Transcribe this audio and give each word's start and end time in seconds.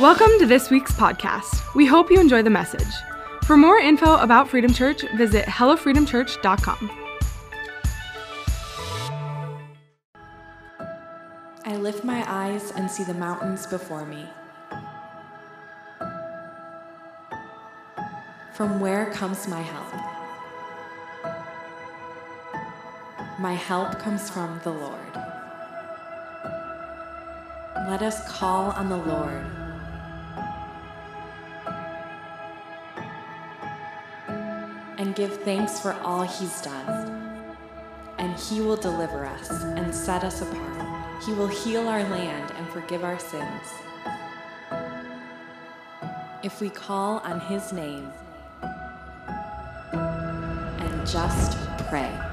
Welcome 0.00 0.30
to 0.38 0.46
this 0.46 0.70
week's 0.70 0.92
podcast. 0.92 1.74
We 1.74 1.84
hope 1.84 2.08
you 2.08 2.20
enjoy 2.20 2.42
the 2.42 2.50
message. 2.50 2.86
For 3.42 3.56
more 3.56 3.78
info 3.78 4.14
about 4.18 4.48
Freedom 4.48 4.72
Church, 4.72 5.02
visit 5.16 5.44
hellofreedomchurch.com. 5.46 6.90
I 11.64 11.76
lift 11.78 12.04
my 12.04 12.24
eyes 12.28 12.70
and 12.76 12.88
see 12.88 13.02
the 13.02 13.14
mountains 13.14 13.66
before 13.66 14.06
me. 14.06 14.24
From 18.52 18.78
where 18.78 19.06
comes 19.06 19.48
my 19.48 19.62
help? 19.62 19.94
My 23.40 23.54
help 23.54 23.98
comes 23.98 24.30
from 24.30 24.60
the 24.62 24.70
Lord. 24.70 25.16
Let 27.88 28.02
us 28.02 28.24
call 28.28 28.70
on 28.70 28.90
the 28.90 28.96
Lord. 28.96 29.67
Give 35.18 35.42
thanks 35.42 35.80
for 35.80 35.94
all 36.04 36.22
he's 36.22 36.62
done. 36.62 37.44
And 38.18 38.38
he 38.38 38.60
will 38.60 38.76
deliver 38.76 39.26
us 39.26 39.50
and 39.50 39.92
set 39.92 40.22
us 40.22 40.42
apart. 40.42 41.24
He 41.24 41.32
will 41.32 41.48
heal 41.48 41.88
our 41.88 42.04
land 42.04 42.52
and 42.56 42.68
forgive 42.68 43.02
our 43.02 43.18
sins. 43.18 43.72
If 46.44 46.60
we 46.60 46.70
call 46.70 47.18
on 47.24 47.40
his 47.40 47.72
name 47.72 48.12
and 49.82 51.04
just 51.04 51.58
pray. 51.88 52.27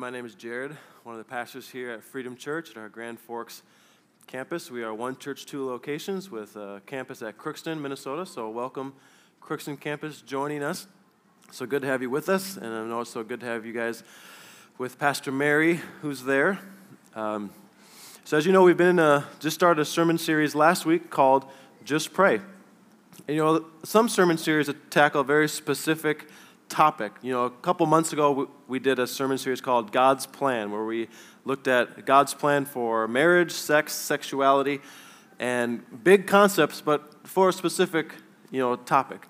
My 0.00 0.08
name 0.08 0.24
is 0.24 0.34
Jared, 0.34 0.74
one 1.02 1.14
of 1.14 1.18
the 1.18 1.30
pastors 1.30 1.68
here 1.68 1.90
at 1.90 2.02
Freedom 2.02 2.34
Church 2.34 2.70
at 2.70 2.78
our 2.78 2.88
Grand 2.88 3.20
Forks 3.20 3.62
campus. 4.26 4.70
We 4.70 4.82
are 4.82 4.94
one 4.94 5.18
church, 5.18 5.44
two 5.44 5.66
locations 5.66 6.30
with 6.30 6.56
a 6.56 6.80
campus 6.86 7.20
at 7.20 7.36
Crookston, 7.36 7.82
Minnesota. 7.82 8.24
So, 8.24 8.48
welcome, 8.48 8.94
Crookston 9.42 9.78
campus, 9.78 10.22
joining 10.22 10.62
us. 10.62 10.86
So 11.50 11.66
good 11.66 11.82
to 11.82 11.88
have 11.88 12.00
you 12.00 12.08
with 12.08 12.30
us, 12.30 12.56
and 12.56 12.64
I 12.64 12.82
know 12.86 13.02
it's 13.02 13.10
so 13.10 13.22
good 13.22 13.40
to 13.40 13.46
have 13.46 13.66
you 13.66 13.74
guys 13.74 14.02
with 14.78 14.98
Pastor 14.98 15.30
Mary, 15.30 15.80
who's 16.00 16.22
there. 16.22 16.60
Um, 17.14 17.50
so, 18.24 18.38
as 18.38 18.46
you 18.46 18.52
know, 18.52 18.62
we've 18.62 18.78
been 18.78 18.98
uh, 18.98 19.24
just 19.38 19.54
started 19.54 19.82
a 19.82 19.84
sermon 19.84 20.16
series 20.16 20.54
last 20.54 20.86
week 20.86 21.10
called 21.10 21.44
Just 21.84 22.14
Pray. 22.14 22.36
And, 23.28 23.36
you 23.36 23.44
know, 23.44 23.66
some 23.84 24.08
sermon 24.08 24.38
series 24.38 24.70
tackle 24.88 25.24
very 25.24 25.46
specific 25.46 26.26
topic. 26.70 27.12
You 27.20 27.32
know, 27.32 27.44
a 27.44 27.50
couple 27.50 27.84
months 27.84 28.12
ago, 28.12 28.48
we 28.68 28.78
did 28.78 28.98
a 28.98 29.06
sermon 29.06 29.36
series 29.36 29.60
called 29.60 29.92
God's 29.92 30.24
Plan, 30.24 30.70
where 30.70 30.84
we 30.84 31.08
looked 31.44 31.68
at 31.68 32.06
God's 32.06 32.32
plan 32.32 32.64
for 32.64 33.06
marriage, 33.08 33.50
sex, 33.50 33.92
sexuality, 33.92 34.80
and 35.38 35.82
big 36.04 36.26
concepts, 36.26 36.80
but 36.80 37.26
for 37.26 37.48
a 37.48 37.52
specific, 37.52 38.14
you 38.50 38.60
know, 38.60 38.76
topic. 38.76 39.26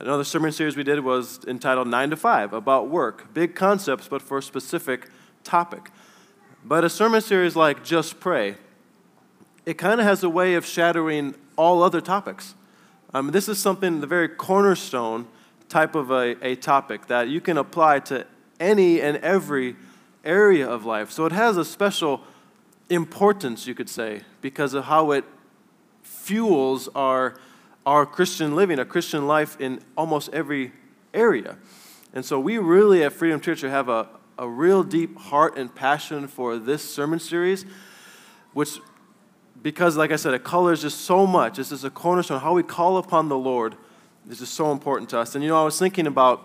Another 0.00 0.24
sermon 0.24 0.50
series 0.50 0.76
we 0.76 0.82
did 0.82 1.00
was 1.04 1.40
entitled 1.46 1.86
Nine 1.86 2.10
to 2.10 2.16
Five, 2.16 2.54
about 2.54 2.88
work. 2.88 3.34
Big 3.34 3.54
concepts, 3.54 4.08
but 4.08 4.22
for 4.22 4.38
a 4.38 4.42
specific 4.42 5.08
topic. 5.44 5.90
But 6.64 6.84
a 6.84 6.88
sermon 6.88 7.20
series 7.20 7.54
like 7.54 7.84
Just 7.84 8.18
Pray, 8.18 8.56
it 9.66 9.74
kind 9.74 10.00
of 10.00 10.06
has 10.06 10.24
a 10.24 10.30
way 10.30 10.54
of 10.54 10.64
shadowing 10.64 11.34
all 11.56 11.82
other 11.82 12.00
topics. 12.00 12.54
Um, 13.12 13.32
this 13.32 13.48
is 13.48 13.58
something, 13.58 14.00
the 14.00 14.06
very 14.06 14.28
cornerstone 14.28 15.26
type 15.70 15.94
of 15.94 16.10
a, 16.10 16.36
a 16.46 16.56
topic 16.56 17.06
that 17.06 17.28
you 17.28 17.40
can 17.40 17.56
apply 17.56 18.00
to 18.00 18.26
any 18.58 19.00
and 19.00 19.16
every 19.18 19.76
area 20.24 20.68
of 20.68 20.84
life. 20.84 21.10
So 21.10 21.24
it 21.24 21.32
has 21.32 21.56
a 21.56 21.64
special 21.64 22.20
importance, 22.90 23.66
you 23.66 23.74
could 23.74 23.88
say, 23.88 24.22
because 24.42 24.74
of 24.74 24.84
how 24.84 25.12
it 25.12 25.24
fuels 26.02 26.88
our, 26.94 27.38
our 27.86 28.04
Christian 28.04 28.54
living, 28.54 28.78
our 28.78 28.84
Christian 28.84 29.26
life 29.26 29.58
in 29.60 29.80
almost 29.96 30.28
every 30.34 30.72
area. 31.14 31.56
And 32.12 32.24
so 32.24 32.38
we 32.40 32.58
really 32.58 33.04
at 33.04 33.12
Freedom 33.12 33.40
Church 33.40 33.60
have 33.60 33.88
a, 33.88 34.08
a 34.36 34.48
real 34.48 34.82
deep 34.82 35.16
heart 35.16 35.56
and 35.56 35.72
passion 35.72 36.26
for 36.26 36.58
this 36.58 36.82
sermon 36.82 37.20
series, 37.20 37.64
which, 38.52 38.80
because, 39.62 39.96
like 39.96 40.10
I 40.10 40.16
said, 40.16 40.34
it 40.34 40.42
colors 40.42 40.82
just 40.82 41.02
so 41.02 41.26
much. 41.26 41.56
This 41.56 41.70
is 41.70 41.84
a 41.84 41.90
cornerstone. 41.90 42.40
How 42.40 42.54
we 42.54 42.64
call 42.64 42.96
upon 42.96 43.28
the 43.28 43.38
Lord 43.38 43.76
is 44.28 44.48
so 44.48 44.72
important 44.72 45.10
to 45.10 45.18
us. 45.18 45.34
And 45.34 45.42
you 45.42 45.50
know, 45.50 45.60
I 45.60 45.64
was 45.64 45.78
thinking 45.78 46.06
about 46.06 46.44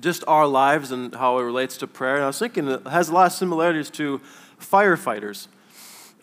just 0.00 0.24
our 0.26 0.46
lives 0.46 0.92
and 0.92 1.14
how 1.14 1.38
it 1.38 1.42
relates 1.42 1.76
to 1.78 1.86
prayer. 1.86 2.16
And 2.16 2.24
I 2.24 2.26
was 2.26 2.38
thinking 2.38 2.68
it 2.68 2.86
has 2.86 3.08
a 3.08 3.14
lot 3.14 3.26
of 3.26 3.32
similarities 3.32 3.90
to 3.90 4.20
firefighters. 4.60 5.48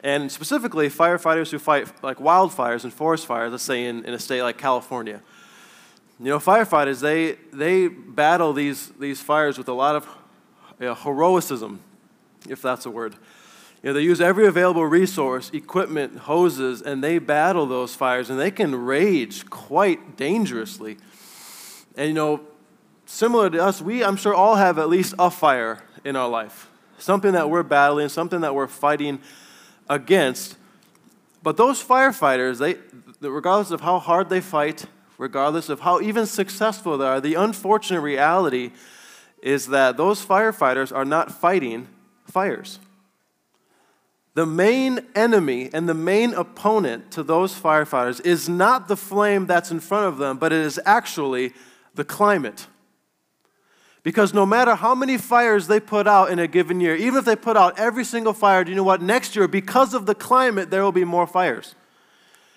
And 0.03 0.31
specifically, 0.31 0.87
firefighters 0.89 1.49
who 1.51 1.57
fight 1.57 1.91
like 2.03 2.17
wildfires 2.17 2.83
and 2.83 2.93
forest 2.93 3.25
fires, 3.25 3.51
let's 3.51 3.63
say 3.63 3.85
in, 3.85 4.05
in 4.05 4.13
a 4.13 4.19
state 4.19 4.43
like 4.43 4.57
California. 4.57 5.21
You 6.19 6.25
know, 6.25 6.39
firefighters, 6.39 7.01
they, 7.01 7.37
they 7.51 7.87
battle 7.87 8.53
these, 8.53 8.89
these 8.99 9.19
fires 9.19 9.57
with 9.57 9.67
a 9.67 9.73
lot 9.73 9.95
of 9.95 10.07
you 10.79 10.85
know, 10.85 10.95
heroicism, 10.95 11.79
if 12.47 12.61
that's 12.61 12.85
a 12.85 12.91
word. 12.91 13.15
You 13.85 13.91
know, 13.91 13.99
they 13.99 14.01
use 14.01 14.19
every 14.19 14.47
available 14.47 14.83
resource, 14.83 15.51
equipment, 15.53 16.17
hoses, 16.17 16.81
and 16.81 17.03
they 17.03 17.19
battle 17.19 17.67
those 17.67 17.93
fires, 17.93 18.31
and 18.31 18.39
they 18.39 18.49
can 18.49 18.73
rage 18.73 19.47
quite 19.51 20.17
dangerously. 20.17 20.97
And 21.95 22.07
you 22.07 22.15
know, 22.15 22.41
similar 23.05 23.47
to 23.51 23.63
us, 23.63 23.83
we, 23.83 24.03
I'm 24.03 24.15
sure, 24.15 24.33
all 24.33 24.55
have 24.55 24.79
at 24.79 24.89
least 24.89 25.13
a 25.19 25.29
fire 25.29 25.83
in 26.03 26.15
our 26.15 26.27
life. 26.27 26.67
Something 26.97 27.33
that 27.33 27.47
we're 27.47 27.61
battling, 27.61 28.09
something 28.09 28.41
that 28.41 28.55
we're 28.55 28.65
fighting 28.65 29.19
against. 29.87 30.55
But 31.43 31.55
those 31.55 31.83
firefighters, 31.83 32.57
they, 32.57 32.77
regardless 33.21 33.69
of 33.69 33.81
how 33.81 33.99
hard 33.99 34.29
they 34.29 34.41
fight, 34.41 34.87
regardless 35.19 35.69
of 35.69 35.81
how 35.81 36.01
even 36.01 36.25
successful 36.25 36.97
they 36.97 37.05
are, 37.05 37.21
the 37.21 37.35
unfortunate 37.35 38.01
reality 38.01 38.71
is 39.43 39.67
that 39.67 39.95
those 39.95 40.25
firefighters 40.25 40.91
are 40.91 41.05
not 41.05 41.31
fighting 41.31 41.87
fires. 42.25 42.79
The 44.35 44.45
main 44.45 44.99
enemy 45.15 45.69
and 45.73 45.87
the 45.87 45.93
main 45.93 46.33
opponent 46.33 47.09
to 47.11 47.23
those 47.23 47.57
firefighters 47.57 48.23
is 48.25 48.49
not 48.49 48.89
the 48.89 48.97
flame 48.97 49.45
that's 49.47 49.71
in 49.71 49.79
front 49.79 50.07
of 50.07 50.17
them, 50.17 50.37
but 50.37 50.51
it 50.51 50.59
is 50.59 50.79
actually 50.85 51.53
the 51.95 52.03
climate. 52.03 52.67
Because 54.03 54.33
no 54.33 54.45
matter 54.45 54.75
how 54.75 54.93
many 54.93 55.17
fires 55.17 55.67
they 55.67 55.79
put 55.79 56.05
out 56.05 56.29
in 56.29 56.37
a 56.37 56.47
given 56.47 56.81
year, 56.81 56.95
even 56.95 57.17
if 57.17 57.25
they 57.25 57.37
put 57.37 57.55
out 57.55 57.79
every 57.79 58.03
single 58.03 58.33
fire, 58.33 58.65
do 58.65 58.71
you 58.71 58.75
know 58.75 58.83
what? 58.83 59.01
Next 59.01 59.37
year, 59.37 59.47
because 59.47 59.93
of 59.93 60.05
the 60.05 60.13
climate, 60.13 60.69
there 60.69 60.83
will 60.83 60.91
be 60.91 61.05
more 61.05 61.25
fires. 61.25 61.73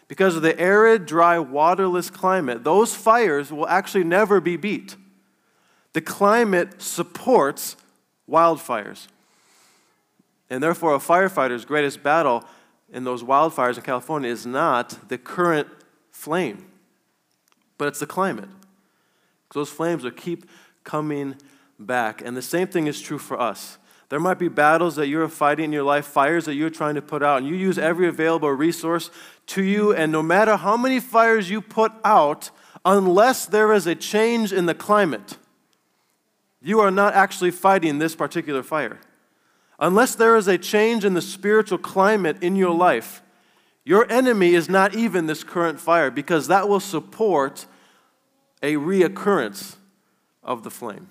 Because 0.09 0.35
of 0.35 0.43
the 0.43 0.59
arid, 0.59 1.07
dry, 1.07 1.39
waterless 1.39 2.11
climate, 2.11 2.65
those 2.65 2.95
fires 2.95 3.53
will 3.53 3.69
actually 3.69 4.05
never 4.05 4.41
be 4.41 4.57
beat. 4.57 4.97
The 5.93 6.01
climate 6.01 6.83
supports 6.83 7.77
wildfires. 8.29 9.07
And 10.51 10.63
therefore, 10.63 10.95
a 10.95 10.99
firefighter's 10.99 11.65
greatest 11.65 12.03
battle 12.03 12.45
in 12.91 13.05
those 13.05 13.23
wildfires 13.23 13.77
in 13.77 13.83
California 13.83 14.31
is 14.31 14.47
not 14.47 15.09
the 15.09 15.19
current 15.19 15.69
flame, 16.11 16.67
but 17.77 17.89
it's 17.89 18.01
the 18.01 18.07
climate. 18.07 18.49
Those 19.55 19.71
flames 19.71 20.05
will 20.05 20.11
keep 20.11 20.47
coming 20.85 21.37
back. 21.79 22.23
And 22.25 22.37
the 22.37 22.43
same 22.43 22.69
thing 22.69 22.87
is 22.87 23.01
true 23.01 23.19
for 23.19 23.41
us. 23.41 23.79
There 24.09 24.21
might 24.21 24.39
be 24.39 24.49
battles 24.49 24.97
that 24.97 25.09
you're 25.09 25.29
fighting 25.29 25.67
in 25.67 25.73
your 25.73 25.83
life, 25.83 26.07
fires 26.07 26.47
that 26.47 26.55
you're 26.55 26.71
trying 26.71 26.95
to 26.95 27.03
put 27.03 27.23
out, 27.23 27.39
and 27.39 27.47
you 27.47 27.55
use 27.55 27.79
every 27.79 28.09
available 28.09 28.51
resource 28.51 29.11
to 29.49 29.63
you. 29.63 29.93
And 29.93 30.11
no 30.11 30.23
matter 30.23 30.57
how 30.57 30.79
many 30.79 30.99
fires 30.99 31.51
you 31.51 31.61
put 31.61 31.93
out, 32.05 32.51
unless 32.87 33.45
there 33.45 33.73
is 33.73 33.87
a 33.87 33.95
change 33.95 34.51
in 34.51 34.65
the 34.65 34.75
climate, 34.75 35.37
you 36.63 36.81
are 36.81 36.91
not 36.91 37.13
actually 37.13 37.51
fighting 37.51 37.99
this 37.99 38.15
particular 38.15 38.63
fire. 38.63 38.99
Unless 39.79 40.17
there 40.17 40.37
is 40.37 40.49
a 40.49 40.59
change 40.59 41.05
in 41.05 41.15
the 41.15 41.23
spiritual 41.23 41.79
climate 41.79 42.43
in 42.43 42.57
your 42.57 42.75
life, 42.75 43.23
your 43.85 44.11
enemy 44.11 44.55
is 44.55 44.69
not 44.69 44.95
even 44.95 45.27
this 45.27 45.45
current 45.45 45.81
fire 45.81 46.11
because 46.11 46.49
that 46.49 46.69
will 46.69 46.81
support 46.81 47.67
a 48.63 48.75
reoccurrence 48.75 49.77
of 50.43 50.63
the 50.63 50.71
flame. 50.71 51.09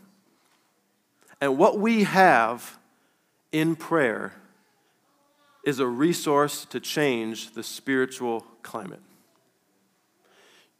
And 1.39 1.57
what 1.57 1.79
we 1.79 2.03
have 2.03 2.77
in 3.51 3.75
prayer 3.75 4.33
is 5.63 5.79
a 5.79 5.87
resource 5.87 6.65
to 6.65 6.79
change 6.79 7.51
the 7.51 7.63
spiritual 7.63 8.45
climate. 8.63 9.01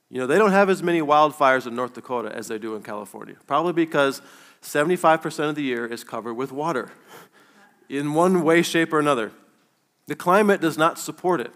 You 0.10 0.20
know, 0.20 0.28
they 0.28 0.38
don't 0.38 0.52
have 0.52 0.70
as 0.70 0.82
many 0.82 1.02
wildfires 1.02 1.68
in 1.68 1.76
North 1.76 1.94
Dakota 1.94 2.34
as 2.34 2.48
they 2.48 2.58
do 2.58 2.76
in 2.76 2.84
California, 2.84 3.36
probably 3.46 3.74
because 3.74 4.22
75% 4.62 5.50
of 5.50 5.56
the 5.56 5.64
year 5.64 5.86
is 5.86 6.04
covered 6.04 6.34
with 6.34 6.52
water 6.52 6.92
in 7.90 8.14
one 8.14 8.44
way, 8.44 8.62
shape, 8.62 8.94
or 8.94 9.00
another. 9.00 9.32
The 10.08 10.16
climate 10.16 10.62
does 10.62 10.78
not 10.78 11.00
support 11.00 11.42
it. 11.42 11.52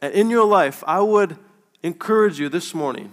And 0.00 0.12
in 0.14 0.30
your 0.30 0.44
life, 0.44 0.82
I 0.86 1.00
would 1.00 1.36
encourage 1.82 2.38
you 2.38 2.48
this 2.48 2.74
morning 2.74 3.12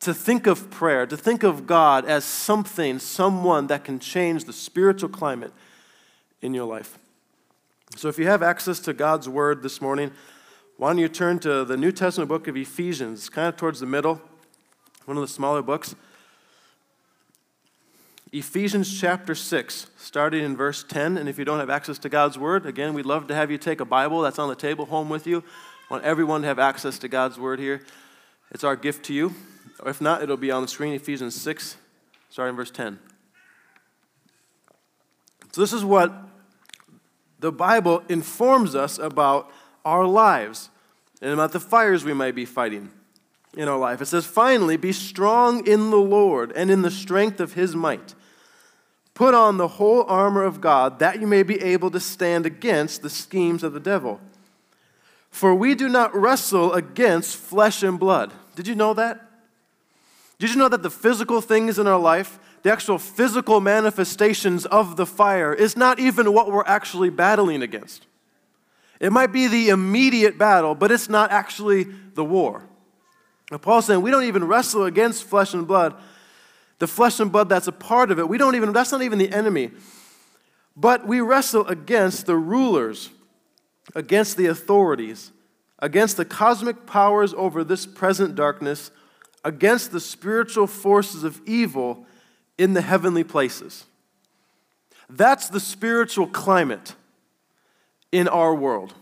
to 0.00 0.12
think 0.12 0.46
of 0.46 0.70
prayer, 0.70 1.06
to 1.06 1.16
think 1.16 1.42
of 1.42 1.66
God 1.66 2.04
as 2.04 2.24
something, 2.24 2.98
someone 2.98 3.68
that 3.68 3.84
can 3.84 3.98
change 4.00 4.44
the 4.44 4.52
spiritual 4.52 5.08
climate 5.08 5.52
in 6.40 6.54
your 6.54 6.66
life. 6.66 6.98
So 7.96 8.08
if 8.08 8.18
you 8.18 8.26
have 8.26 8.42
access 8.42 8.80
to 8.80 8.92
God's 8.92 9.28
Word 9.28 9.62
this 9.62 9.80
morning, 9.80 10.10
why 10.76 10.88
don't 10.88 10.98
you 10.98 11.08
turn 11.08 11.38
to 11.40 11.64
the 11.64 11.76
New 11.76 11.92
Testament 11.92 12.28
book 12.28 12.48
of 12.48 12.56
Ephesians, 12.56 13.28
kind 13.28 13.48
of 13.48 13.56
towards 13.56 13.78
the 13.80 13.86
middle, 13.86 14.20
one 15.04 15.16
of 15.16 15.20
the 15.20 15.28
smaller 15.28 15.62
books. 15.62 15.94
Ephesians 18.34 18.98
chapter 18.98 19.34
6, 19.34 19.88
starting 19.98 20.42
in 20.42 20.56
verse 20.56 20.82
10. 20.82 21.18
And 21.18 21.28
if 21.28 21.38
you 21.38 21.44
don't 21.44 21.58
have 21.58 21.68
access 21.68 21.98
to 21.98 22.08
God's 22.08 22.38
Word, 22.38 22.64
again, 22.64 22.94
we'd 22.94 23.04
love 23.04 23.26
to 23.26 23.34
have 23.34 23.50
you 23.50 23.58
take 23.58 23.78
a 23.78 23.84
Bible 23.84 24.22
that's 24.22 24.38
on 24.38 24.48
the 24.48 24.54
table 24.54 24.86
home 24.86 25.10
with 25.10 25.26
you. 25.26 25.44
I 25.90 25.94
want 25.94 26.04
everyone 26.04 26.40
to 26.40 26.48
have 26.48 26.58
access 26.58 26.98
to 27.00 27.08
God's 27.08 27.38
Word 27.38 27.58
here. 27.60 27.82
It's 28.50 28.64
our 28.64 28.74
gift 28.74 29.04
to 29.06 29.12
you. 29.12 29.34
Or 29.80 29.90
if 29.90 30.00
not, 30.00 30.22
it'll 30.22 30.38
be 30.38 30.50
on 30.50 30.62
the 30.62 30.68
screen, 30.68 30.94
Ephesians 30.94 31.38
6, 31.38 31.76
starting 32.30 32.52
in 32.52 32.56
verse 32.56 32.70
10. 32.70 32.98
So, 35.52 35.60
this 35.60 35.74
is 35.74 35.84
what 35.84 36.10
the 37.38 37.52
Bible 37.52 38.02
informs 38.08 38.74
us 38.74 38.98
about 38.98 39.50
our 39.84 40.06
lives 40.06 40.70
and 41.20 41.32
about 41.32 41.52
the 41.52 41.60
fires 41.60 42.02
we 42.02 42.14
might 42.14 42.34
be 42.34 42.46
fighting 42.46 42.92
in 43.54 43.68
our 43.68 43.78
life. 43.78 44.00
It 44.00 44.06
says, 44.06 44.24
Finally, 44.24 44.78
be 44.78 44.92
strong 44.92 45.66
in 45.66 45.90
the 45.90 45.98
Lord 45.98 46.50
and 46.52 46.70
in 46.70 46.80
the 46.80 46.90
strength 46.90 47.38
of 47.38 47.52
his 47.52 47.76
might. 47.76 48.14
Put 49.14 49.34
on 49.34 49.58
the 49.58 49.68
whole 49.68 50.04
armor 50.04 50.42
of 50.42 50.60
God 50.60 50.98
that 51.00 51.20
you 51.20 51.26
may 51.26 51.42
be 51.42 51.60
able 51.60 51.90
to 51.90 52.00
stand 52.00 52.46
against 52.46 53.02
the 53.02 53.10
schemes 53.10 53.62
of 53.62 53.72
the 53.72 53.80
devil. 53.80 54.20
For 55.30 55.54
we 55.54 55.74
do 55.74 55.88
not 55.88 56.14
wrestle 56.14 56.72
against 56.72 57.36
flesh 57.36 57.82
and 57.82 57.98
blood. 57.98 58.32
Did 58.54 58.66
you 58.66 58.74
know 58.74 58.94
that? 58.94 59.20
Did 60.38 60.50
you 60.50 60.56
know 60.56 60.68
that 60.68 60.82
the 60.82 60.90
physical 60.90 61.40
things 61.40 61.78
in 61.78 61.86
our 61.86 61.98
life, 61.98 62.38
the 62.62 62.72
actual 62.72 62.98
physical 62.98 63.60
manifestations 63.60 64.66
of 64.66 64.96
the 64.96 65.06
fire, 65.06 65.54
is 65.54 65.76
not 65.76 65.98
even 65.98 66.32
what 66.32 66.50
we're 66.50 66.64
actually 66.64 67.10
battling 67.10 67.62
against? 67.62 68.06
It 68.98 69.12
might 69.12 69.32
be 69.32 69.46
the 69.46 69.68
immediate 69.70 70.38
battle, 70.38 70.74
but 70.74 70.92
it's 70.92 71.08
not 71.08 71.30
actually 71.32 71.84
the 72.14 72.24
war. 72.24 72.68
Now, 73.50 73.58
Paul's 73.58 73.86
saying 73.86 74.00
we 74.00 74.10
don't 74.10 74.24
even 74.24 74.44
wrestle 74.44 74.84
against 74.84 75.24
flesh 75.24 75.54
and 75.54 75.66
blood. 75.66 75.94
The 76.82 76.88
flesh 76.88 77.20
and 77.20 77.30
blood 77.30 77.48
that's 77.48 77.68
a 77.68 77.72
part 77.72 78.10
of 78.10 78.18
it, 78.18 78.28
we 78.28 78.38
don't 78.38 78.56
even, 78.56 78.72
that's 78.72 78.90
not 78.90 79.02
even 79.02 79.20
the 79.20 79.32
enemy. 79.32 79.70
But 80.76 81.06
we 81.06 81.20
wrestle 81.20 81.64
against 81.68 82.26
the 82.26 82.34
rulers, 82.34 83.10
against 83.94 84.36
the 84.36 84.46
authorities, 84.46 85.30
against 85.78 86.16
the 86.16 86.24
cosmic 86.24 86.84
powers 86.84 87.34
over 87.34 87.62
this 87.62 87.86
present 87.86 88.34
darkness 88.34 88.90
against 89.44 89.92
the 89.92 90.00
spiritual 90.00 90.66
forces 90.66 91.22
of 91.22 91.40
evil 91.46 92.04
in 92.58 92.72
the 92.72 92.80
heavenly 92.80 93.22
places. 93.22 93.84
That's 95.08 95.50
the 95.50 95.60
spiritual 95.60 96.26
climate 96.26 96.96
in 98.10 98.26
our 98.26 98.56
world. 98.56 98.92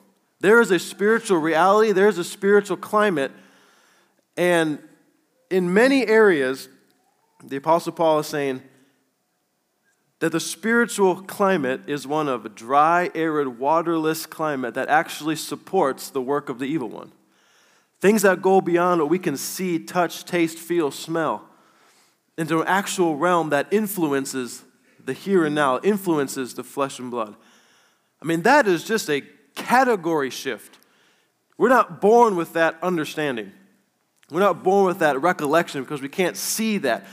There 0.41 0.61
is 0.61 0.71
a 0.71 0.79
spiritual 0.79 1.39
reality, 1.39 1.93
there's 1.93 2.19
a 2.19 2.25
spiritual 2.25 2.77
climate, 2.77 3.33
and 4.37 4.79
in 5.49 5.73
many 5.73 6.07
areas, 6.07 6.69
the 7.43 7.57
Apostle 7.57 7.93
Paul 7.93 8.21
is 8.21 8.27
saying 8.27 8.63
that 10.21 10.33
the 10.33 10.41
spiritual 10.41 11.23
climate 11.23 11.81
is 11.87 12.07
one 12.07 12.29
of 12.29 12.45
a 12.45 12.51
dry, 12.51 13.11
arid, 13.15 13.59
waterless 13.59 14.27
climate 14.27 14.75
that 14.75 14.89
actually 14.89 15.37
supports 15.37 16.11
the 16.11 16.21
work 16.21 16.49
of 16.49 16.59
the 16.59 16.67
evil 16.67 16.89
one. 16.89 17.11
Things 18.01 18.23
that 18.23 18.43
go 18.43 18.61
beyond 18.61 19.01
what 19.01 19.11
we 19.11 19.19
can 19.19 19.37
see, 19.37 19.79
touch, 19.79 20.25
taste, 20.25 20.59
feel, 20.59 20.91
smell, 20.91 21.47
into 22.37 22.61
an 22.61 22.67
actual 22.67 23.17
realm 23.17 23.51
that 23.51 23.67
influences 23.71 24.63
the 25.05 25.13
here 25.13 25.45
and 25.45 25.55
now, 25.55 25.81
influences 25.81 26.55
the 26.55 26.65
flesh 26.65 26.99
and 26.99 27.11
blood. 27.11 27.35
I 28.23 28.27
mean, 28.27 28.43
that 28.43 28.67
is 28.67 28.85
just 28.85 29.09
a 29.09 29.23
category 29.55 30.31
shift. 30.31 30.79
We're 31.57 31.71
not 31.71 32.01
born 32.01 32.37
with 32.37 32.53
that 32.55 32.79
understanding. 32.83 33.53
We're 34.31 34.41
not 34.41 34.63
born 34.63 34.87
with 34.87 35.01
that 35.01 35.21
recollection 35.21 35.83
because 35.83 36.01
we 36.01 36.09
can't 36.09 36.37
see 36.37 36.79
that. 36.79 37.07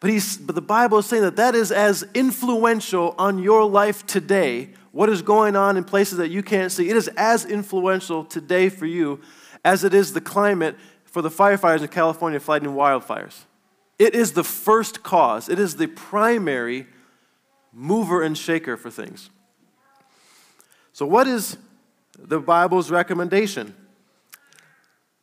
But, 0.00 0.10
he's, 0.10 0.36
but 0.36 0.54
the 0.54 0.62
Bible 0.62 0.98
is 0.98 1.06
saying 1.06 1.22
that 1.22 1.36
that 1.36 1.54
is 1.54 1.72
as 1.72 2.06
influential 2.14 3.14
on 3.18 3.38
your 3.38 3.64
life 3.64 4.06
today, 4.06 4.70
what 4.92 5.08
is 5.08 5.22
going 5.22 5.56
on 5.56 5.76
in 5.76 5.84
places 5.84 6.18
that 6.18 6.30
you 6.30 6.42
can't 6.42 6.70
see. 6.70 6.88
It 6.88 6.96
is 6.96 7.08
as 7.16 7.44
influential 7.44 8.24
today 8.24 8.68
for 8.68 8.86
you 8.86 9.20
as 9.64 9.84
it 9.84 9.92
is 9.94 10.12
the 10.12 10.20
climate 10.20 10.76
for 11.04 11.20
the 11.20 11.30
firefighters 11.30 11.80
in 11.80 11.88
California 11.88 12.38
fighting 12.38 12.70
wildfires. 12.70 13.44
It 13.98 14.14
is 14.14 14.32
the 14.32 14.44
first 14.44 15.02
cause, 15.02 15.48
it 15.48 15.58
is 15.58 15.76
the 15.76 15.88
primary 15.88 16.86
mover 17.72 18.22
and 18.22 18.38
shaker 18.38 18.76
for 18.76 18.90
things. 18.90 19.30
So, 20.92 21.06
what 21.06 21.26
is 21.26 21.56
the 22.16 22.38
Bible's 22.38 22.90
recommendation? 22.90 23.74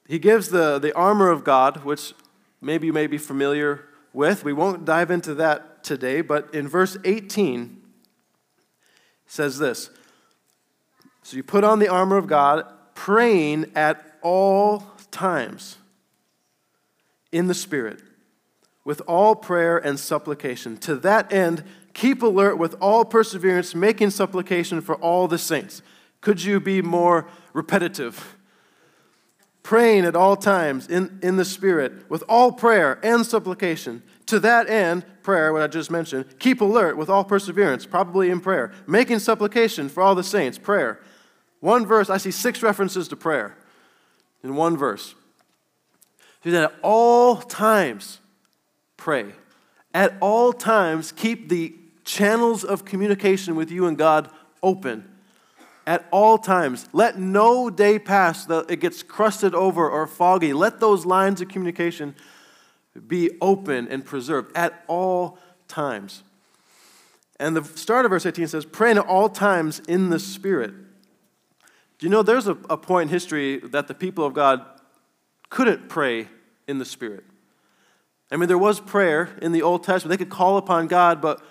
He 0.07 0.19
gives 0.19 0.49
the, 0.49 0.77
the 0.79 0.93
armor 0.93 1.29
of 1.29 1.43
God, 1.43 1.83
which 1.83 2.13
maybe 2.61 2.87
you 2.87 2.93
may 2.93 3.07
be 3.07 3.17
familiar 3.17 3.85
with. 4.15 4.43
We 4.43 4.53
won't 4.53 4.85
dive 4.85 5.11
into 5.11 5.35
that 5.35 5.83
today, 5.83 6.21
but 6.21 6.53
in 6.53 6.67
verse 6.67 6.97
18 7.03 7.81
says 9.27 9.59
this 9.59 9.89
So 11.23 11.37
you 11.37 11.43
put 11.43 11.63
on 11.63 11.79
the 11.79 11.87
armor 11.87 12.17
of 12.17 12.27
God, 12.27 12.65
praying 12.95 13.71
at 13.75 14.17
all 14.21 14.83
times 15.11 15.77
in 17.31 17.47
the 17.47 17.53
Spirit, 17.53 18.01
with 18.83 19.01
all 19.07 19.35
prayer 19.35 19.77
and 19.77 19.99
supplication. 19.99 20.77
To 20.77 20.95
that 20.97 21.31
end, 21.31 21.63
keep 21.93 22.21
alert 22.23 22.57
with 22.57 22.75
all 22.81 23.05
perseverance, 23.05 23.75
making 23.75 24.11
supplication 24.11 24.81
for 24.81 24.95
all 24.95 25.27
the 25.27 25.37
saints. 25.37 25.81
Could 26.21 26.43
you 26.43 26.59
be 26.59 26.81
more 26.81 27.27
repetitive? 27.53 28.35
Praying 29.65 30.05
at 30.05 30.15
all 30.15 30.35
times 30.35 30.87
in, 30.87 31.17
in 31.23 31.37
the 31.37 31.43
Spirit, 31.43 32.07
with 32.07 32.23
all 32.29 32.51
prayer 32.51 32.99
and 33.01 33.25
supplication. 33.25 34.03
To 34.27 34.39
that 34.41 34.69
end, 34.69 35.03
prayer, 35.23 35.51
what 35.51 35.63
I 35.63 35.67
just 35.67 35.89
mentioned, 35.89 36.37
keep 36.37 36.61
alert 36.61 36.97
with 36.97 37.09
all 37.09 37.23
perseverance, 37.23 37.83
probably 37.83 38.29
in 38.29 38.41
prayer, 38.41 38.71
making 38.85 39.17
supplication 39.17 39.89
for 39.89 40.03
all 40.03 40.13
the 40.13 40.23
saints, 40.23 40.59
prayer. 40.59 41.01
One 41.61 41.83
verse, 41.83 42.11
I 42.11 42.17
see 42.17 42.29
six 42.29 42.61
references 42.61 43.07
to 43.07 43.15
prayer 43.15 43.57
in 44.43 44.55
one 44.55 44.77
verse. 44.77 45.15
Do 46.43 46.51
that 46.51 46.71
at 46.71 46.75
all 46.83 47.37
times. 47.37 48.19
Pray. 48.97 49.31
At 49.95 50.13
all 50.21 50.53
times, 50.53 51.11
keep 51.11 51.49
the 51.49 51.73
channels 52.03 52.63
of 52.63 52.85
communication 52.85 53.55
with 53.55 53.71
you 53.71 53.87
and 53.87 53.97
God 53.97 54.29
open. 54.61 55.09
At 55.87 56.05
all 56.11 56.37
times. 56.37 56.87
Let 56.93 57.19
no 57.19 57.69
day 57.69 57.99
pass 57.99 58.45
that 58.45 58.71
it 58.71 58.77
gets 58.77 59.03
crusted 59.03 59.53
over 59.53 59.87
or 59.89 60.07
foggy. 60.07 60.51
Let 60.53 60.79
those 60.79 61.05
lines 61.05 61.41
of 61.41 61.47
communication 61.47 62.15
be 63.07 63.31
open 63.41 63.87
and 63.87 64.03
preserved 64.03 64.55
at 64.55 64.83
all 64.87 65.37
times. 65.67 66.23
And 67.39 67.55
the 67.55 67.63
start 67.63 68.05
of 68.05 68.11
verse 68.11 68.25
18 68.25 68.47
says, 68.47 68.65
Praying 68.65 68.97
at 68.97 69.05
all 69.05 69.29
times 69.29 69.79
in 69.87 70.09
the 70.09 70.19
Spirit. 70.19 70.73
Do 71.97 72.05
you 72.05 72.09
know 72.09 72.23
there's 72.23 72.47
a, 72.47 72.57
a 72.69 72.77
point 72.77 73.09
in 73.09 73.13
history 73.13 73.59
that 73.59 73.87
the 73.87 73.93
people 73.93 74.25
of 74.25 74.33
God 74.33 74.65
couldn't 75.49 75.89
pray 75.89 76.27
in 76.67 76.79
the 76.79 76.85
Spirit? 76.85 77.23
I 78.31 78.37
mean, 78.37 78.47
there 78.47 78.57
was 78.57 78.79
prayer 78.79 79.37
in 79.41 79.51
the 79.51 79.61
Old 79.61 79.83
Testament. 79.83 80.17
They 80.17 80.23
could 80.23 80.33
call 80.33 80.57
upon 80.57 80.87
God, 80.87 81.21
but 81.21 81.41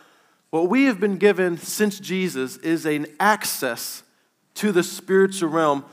what 0.51 0.69
we 0.69 0.85
have 0.85 1.01
been 1.01 1.17
given 1.17 1.59
since 1.59 1.99
Jesus 1.99 2.57
is 2.59 2.87
an 2.87 3.07
access 3.19 4.04
to 4.55 4.73
the 4.73 4.83
spiritual 4.83 5.49
realm, 5.49 5.85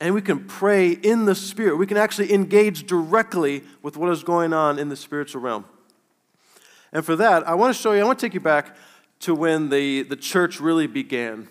and 0.00 0.14
we 0.14 0.22
can 0.22 0.44
pray 0.44 0.90
in 0.90 1.24
the 1.24 1.34
Spirit. 1.34 1.76
We 1.76 1.86
can 1.86 1.96
actually 1.96 2.32
engage 2.32 2.86
directly 2.86 3.64
with 3.82 3.96
what 3.96 4.10
is 4.10 4.22
going 4.22 4.52
on 4.52 4.78
in 4.78 4.88
the 4.88 4.96
spiritual 4.96 5.40
realm. 5.40 5.64
And 6.92 7.04
for 7.04 7.16
that, 7.16 7.46
I 7.48 7.54
want 7.54 7.74
to 7.74 7.80
show 7.80 7.92
you, 7.92 8.00
I 8.00 8.04
want 8.04 8.18
to 8.18 8.26
take 8.26 8.34
you 8.34 8.40
back 8.40 8.76
to 9.20 9.34
when 9.34 9.70
the, 9.70 10.02
the 10.02 10.16
church 10.16 10.60
really 10.60 10.86
began. 10.86 11.48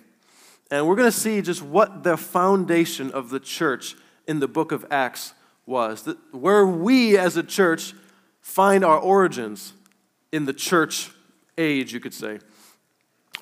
And 0.72 0.88
we're 0.88 0.95
going 0.95 1.12
to 1.12 1.17
see 1.17 1.41
just 1.41 1.62
what 1.62 2.03
the 2.03 2.17
foundation 2.17 3.12
of 3.12 3.29
the 3.29 3.39
church 3.39 3.95
in 4.27 4.39
the 4.39 4.48
book 4.48 4.72
of 4.72 4.86
Acts 4.89 5.34
was. 5.65 6.03
That 6.03 6.17
Where 6.34 6.65
we 6.65 7.17
as 7.17 7.38
a 7.38 7.43
church 7.43 7.93
find 8.41 8.84
our 8.84 9.00
origins 9.00 9.74
in 10.31 10.45
the 10.45 10.53
church 10.53 11.12
age, 11.57 11.93
you 11.93 12.00
could 12.00 12.13
say. 12.13 12.39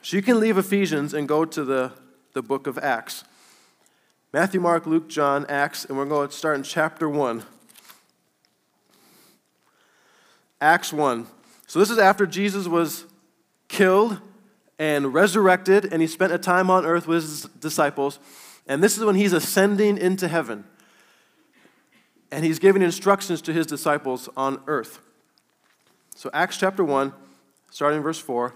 So 0.01 0.18
you 0.18 0.24
can 0.24 0.39
leave 0.39 0.58
Ephesians 0.58 1.13
and 1.13 1.27
go 1.27 1.46
to 1.46 1.63
the, 1.63 1.92
the 2.34 2.42
book 2.42 2.68
of 2.68 2.78
Acts. 2.80 3.24
Matthew, 4.34 4.60
Mark, 4.60 4.88
Luke, 4.88 5.08
John, 5.08 5.46
Acts, 5.48 5.86
and 5.86 5.98
we're 5.98 6.06
going 6.06 6.28
to 6.28 6.36
start 6.36 6.58
in 6.58 6.63
chapter 6.63 7.08
1. 7.08 7.44
Acts 10.60 10.92
1. 10.92 11.28
So 11.68 11.80
this 11.80 11.90
is 11.90 12.00
after 12.00 12.25
Jesus 12.25 12.68
was 12.68 13.06
killed 13.68 14.20
and 14.80 15.13
resurrected, 15.13 15.92
and 15.92 16.02
he 16.02 16.08
spent 16.08 16.34
a 16.34 16.38
time 16.40 16.70
on 16.72 16.86
earth 16.86 17.08
with 17.08 17.22
his 17.22 17.44
disciples. 17.60 18.20
And 18.68 18.84
this 18.84 18.98
is 18.98 19.06
when 19.06 19.16
he's 19.16 19.34
ascending 19.34 19.98
into 19.98 20.28
heaven. 20.28 20.66
and 22.32 22.44
he's 22.44 22.58
giving 22.58 22.82
instructions 22.82 23.44
to 23.44 23.54
his 23.54 23.68
disciples 23.68 24.28
on 24.36 24.60
earth. 24.66 25.00
So, 26.16 26.32
Acts 26.34 26.58
chapter 26.58 26.84
1, 26.84 27.13
starting 27.70 27.98
in 27.98 28.04
verse 28.04 28.18
4. 28.18 28.56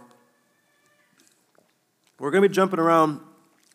We're 2.19 2.31
going 2.31 2.41
to 2.41 2.49
be 2.49 2.55
jumping 2.55 2.79
around 2.79 3.19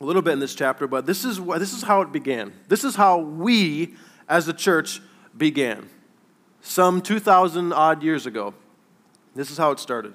a 0.03 0.05
little 0.05 0.23
bit 0.23 0.33
in 0.33 0.41
this 0.41 0.55
chapter, 0.55 0.87
but 0.87 1.07
this 1.07 1.25
is, 1.25 1.41
this 1.41 1.73
is 1.73 1.83
how 1.83 2.01
it 2.01 2.11
began. 2.11 2.53
This 2.69 2.83
is 2.83 2.97
how 2.97 3.19
we 3.19 3.95
as 4.29 4.49
a 4.49 4.53
church 4.53 5.01
began 5.37 5.89
some 6.61 7.01
2,000 7.01 7.73
odd 7.73 8.03
years 8.03 8.27
ago. 8.27 8.55
This 9.35 9.51
is 9.51 9.59
how 9.59 9.71
it 9.71 9.79
started. 9.79 10.15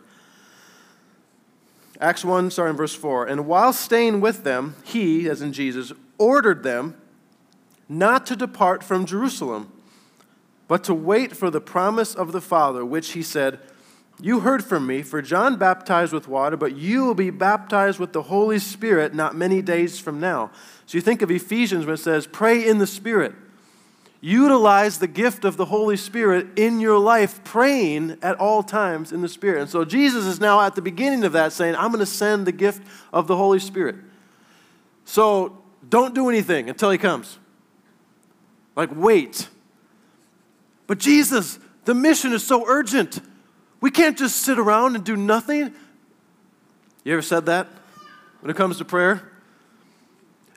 Acts 2.00 2.24
1, 2.24 2.52
starting 2.52 2.74
in 2.74 2.78
verse 2.78 2.94
4. 2.94 3.28
And 3.28 3.48
while 3.48 3.74
staying 3.74 4.22
with 4.22 4.44
them, 4.44 4.76
he, 4.84 5.30
as 5.30 5.42
in 5.42 5.54
Jesus, 5.54 5.92
ordered 6.18 6.64
them 6.64 6.96
not 7.90 8.26
to 8.28 8.36
depart 8.36 8.84
from 8.84 9.06
Jerusalem, 9.06 9.72
but 10.68 10.84
to 10.84 10.94
wait 10.94 11.36
for 11.36 11.50
the 11.50 11.62
promise 11.62 12.14
of 12.14 12.34
the 12.34 12.42
Father, 12.42 12.86
which 12.86 13.14
he 13.14 13.24
said, 13.24 13.60
You 14.20 14.40
heard 14.40 14.64
from 14.64 14.88
me, 14.88 15.04
for 15.04 15.22
John 15.22 15.58
baptized 15.58 16.12
with 16.12 16.28
water, 16.28 16.58
but 16.58 16.76
you 16.76 17.06
will 17.06 17.14
be 17.14 17.30
baptized 17.30 18.00
with 18.00 18.14
the 18.14 18.24
Holy 18.24 18.58
Spirit 18.58 19.14
not 19.14 19.36
many 19.36 19.62
days 19.62 20.00
from 20.00 20.20
now. 20.20 20.50
So 20.88 20.98
you 20.98 21.02
think 21.02 21.22
of 21.22 21.30
Ephesians 21.30 21.86
when 21.86 21.94
it 21.94 22.00
says, 22.00 22.26
Pray 22.26 22.68
in 22.68 22.80
the 22.80 22.88
Spirit. 22.88 23.36
Utilize 24.20 24.98
the 24.98 25.08
gift 25.08 25.46
of 25.46 25.58
the 25.58 25.66
Holy 25.66 25.96
Spirit 25.96 26.48
in 26.58 26.80
your 26.80 26.98
life, 26.98 27.44
praying 27.44 28.18
at 28.24 28.40
all 28.40 28.64
times 28.64 29.12
in 29.12 29.22
the 29.22 29.30
Spirit. 29.30 29.62
And 29.62 29.70
so 29.70 29.86
Jesus 29.86 30.26
is 30.26 30.40
now 30.40 30.60
at 30.62 30.74
the 30.74 30.82
beginning 30.82 31.24
of 31.24 31.34
that 31.34 31.54
saying, 31.54 31.76
I'm 31.76 31.92
going 31.92 32.00
to 32.00 32.06
send 32.08 32.48
the 32.48 32.52
gift 32.52 32.82
of 33.14 33.28
the 33.28 33.36
Holy 33.36 33.60
Spirit. 33.60 33.98
So 35.06 35.62
don't 35.88 36.16
do 36.16 36.30
anything 36.30 36.68
until 36.68 36.90
he 36.90 36.98
comes. 36.98 37.38
Like, 38.76 38.90
wait. 38.96 39.48
But 40.88 40.98
Jesus, 40.98 41.60
the 41.86 41.94
mission 41.94 42.34
is 42.34 42.44
so 42.44 42.66
urgent. 42.68 43.20
We 43.80 43.92
can't 43.92 44.18
just 44.18 44.38
sit 44.38 44.58
around 44.60 44.96
and 44.96 45.04
do 45.04 45.16
nothing. 45.16 45.74
You 47.04 47.14
ever 47.14 47.22
said 47.22 47.46
that 47.46 47.68
when 48.42 48.50
it 48.50 48.58
comes 48.58 48.78
to 48.80 48.86
prayer? 48.86 49.32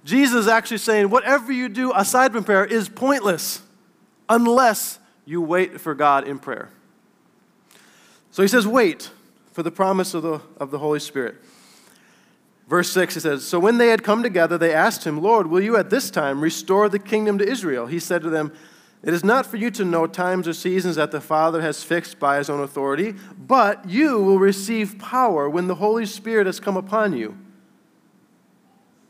Jesus 0.04 0.40
is 0.40 0.48
actually 0.48 0.78
saying, 0.78 1.10
whatever 1.10 1.52
you 1.52 1.68
do 1.68 1.92
aside 1.94 2.32
from 2.32 2.44
prayer 2.44 2.64
is 2.64 2.88
pointless 2.88 3.62
unless 4.28 4.98
you 5.26 5.42
wait 5.42 5.80
for 5.80 5.94
God 5.94 6.26
in 6.26 6.38
prayer. 6.38 6.70
So 8.30 8.42
he 8.42 8.48
says, 8.48 8.66
wait 8.66 9.10
for 9.52 9.62
the 9.62 9.70
promise 9.70 10.14
of 10.14 10.22
the, 10.22 10.40
of 10.56 10.70
the 10.70 10.78
Holy 10.78 11.00
Spirit. 11.00 11.36
Verse 12.68 12.90
6, 12.92 13.14
he 13.14 13.20
says, 13.20 13.44
So 13.44 13.58
when 13.58 13.78
they 13.78 13.88
had 13.88 14.04
come 14.04 14.22
together, 14.22 14.56
they 14.56 14.72
asked 14.72 15.04
him, 15.04 15.20
Lord, 15.20 15.48
will 15.48 15.60
you 15.60 15.76
at 15.76 15.90
this 15.90 16.08
time 16.08 16.40
restore 16.40 16.88
the 16.88 17.00
kingdom 17.00 17.36
to 17.38 17.48
Israel? 17.48 17.86
He 17.86 17.98
said 17.98 18.22
to 18.22 18.30
them, 18.30 18.52
It 19.02 19.14
is 19.14 19.24
not 19.24 19.46
for 19.46 19.56
you 19.56 19.70
to 19.72 19.84
know 19.84 20.06
times 20.06 20.46
or 20.46 20.52
seasons 20.52 20.96
that 20.96 21.10
the 21.10 21.20
Father 21.20 21.62
has 21.62 21.82
fixed 21.82 22.18
by 22.18 22.36
his 22.36 22.50
own 22.50 22.60
authority, 22.60 23.14
but 23.38 23.88
you 23.88 24.20
will 24.20 24.38
receive 24.38 24.98
power 24.98 25.48
when 25.48 25.68
the 25.68 25.76
Holy 25.76 26.04
Spirit 26.04 26.46
has 26.46 26.60
come 26.60 26.76
upon 26.76 27.14
you 27.14 27.38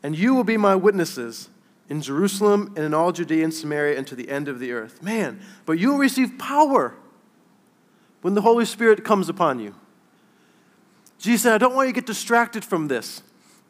and 0.03 0.17
you 0.17 0.35
will 0.35 0.45
be 0.45 0.57
my 0.57 0.75
witnesses 0.75 1.49
in 1.89 2.01
Jerusalem 2.01 2.73
and 2.77 2.85
in 2.85 2.95
all 2.95 3.13
Judea 3.13 3.45
and 3.45 3.53
Samaria 3.53 3.99
and 3.99 4.07
to 4.07 4.15
the 4.15 4.29
end 4.31 4.49
of 4.49 4.59
the 4.59 4.73
earth. 4.73 5.03
Man, 5.03 5.41
but 5.67 5.79
you 5.79 5.91
will 5.91 5.99
receive 5.99 6.39
power 6.39 6.95
when 8.23 8.35
the 8.35 8.43
Holy 8.43 8.65
Spirit 8.65 9.05
comes 9.05 9.29
upon 9.29 9.59
you. 9.59 9.75
Jesus 11.19 11.43
said, 11.43 11.55
I 11.55 11.59
don't 11.59 11.75
want 11.75 11.89
you 11.89 11.95
to 11.95 12.01
get 12.01 12.07
distracted 12.07 12.65
from 12.65 12.89
this. 12.89 13.23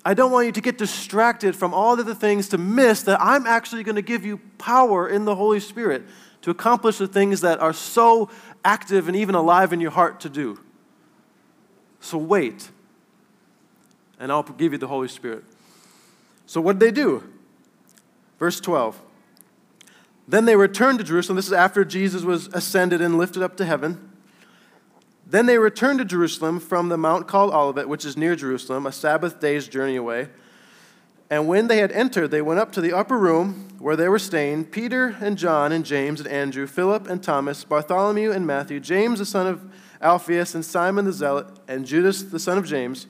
I 0.05 0.15
don't 0.15 0.33
want 0.33 0.47
you 0.47 0.53
to 0.53 0.61
get 0.61 0.79
distracted 0.79 1.55
from 1.55 1.75
all 1.75 1.99
of 1.99 2.07
the 2.07 2.15
things 2.15 2.49
to 2.51 2.59
miss 2.59 3.03
that 3.03 3.21
I'm 3.21 3.47
actually 3.47 3.83
going 3.83 3.97
to 3.97 4.03
give 4.03 4.25
you 4.25 4.39
power 4.59 5.09
in 5.09 5.27
the 5.27 5.35
Holy 5.35 5.61
Spirit 5.61 6.05
to 6.43 6.51
accomplish 6.51 6.99
the 6.99 7.07
things 7.07 7.43
that 7.43 7.61
are 7.61 7.75
so 7.75 8.31
active 8.65 9.09
and 9.09 9.17
even 9.17 9.35
alive 9.35 9.73
in 9.73 9.81
your 9.81 9.91
heart 9.91 10.21
to 10.21 10.31
do. 10.31 10.59
So 12.01 12.17
wait, 12.17 12.71
and 14.19 14.33
I'll 14.33 14.43
give 14.43 14.73
you 14.73 14.79
the 14.79 14.89
Holy 14.89 15.09
Spirit. 15.09 15.45
So, 16.47 16.61
what 16.61 16.79
did 16.79 16.87
they 16.87 16.93
do? 16.93 17.23
Verse 18.39 18.59
12. 18.59 19.01
Then 20.27 20.47
they 20.47 20.57
returned 20.57 20.99
to 20.99 21.05
Jerusalem. 21.05 21.37
This 21.37 21.47
is 21.47 21.53
after 21.53 21.85
Jesus 21.85 22.23
was 22.23 22.47
ascended 22.49 23.01
and 23.03 23.19
lifted 23.19 23.43
up 23.43 23.57
to 23.59 23.65
heaven. 23.65 24.10
Then 25.31 25.47
they 25.47 25.59
returned 25.59 26.01
to 26.01 26.05
Jerusalem 26.05 26.61
from 26.61 26.89
the 26.89 26.99
mount 26.99 27.29
called 27.29 27.55
Olivet, 27.55 27.89
which 27.89 28.05
is 28.05 28.17
near 28.17 28.37
Jerusalem, 28.37 28.85
a 28.85 28.93
Sabbath 28.93 29.41
day's 29.41 29.69
journey 29.69 29.97
away. 29.97 30.29
And 31.31 31.47
when 31.47 31.69
they 31.69 31.79
had 31.79 31.93
entered, 31.93 32.33
they 32.33 32.43
went 32.43 32.59
up 32.61 32.73
to 32.73 32.81
the 32.81 32.93
upper 32.93 33.17
room 33.17 33.69
where 33.79 33.95
they 33.95 34.09
were 34.09 34.19
staying 34.19 34.65
Peter 34.67 35.17
and 35.21 35.39
John 35.39 35.71
and 35.71 35.87
James 35.87 36.21
and 36.21 36.29
Andrew, 36.29 36.67
Philip 36.67 37.09
and 37.09 37.23
Thomas, 37.23 37.65
Bartholomew 37.65 38.33
and 38.33 38.47
Matthew, 38.47 38.81
James 38.81 39.21
the 39.21 39.27
son 39.27 39.47
of 39.47 39.73
Alphaeus, 40.03 40.55
and 40.55 40.65
Simon 40.65 41.05
the 41.05 41.13
Zealot, 41.13 41.47
and 41.69 41.87
Judas 41.87 42.23
the 42.23 42.41
son 42.41 42.59
of 42.59 42.67
James. 42.67 43.07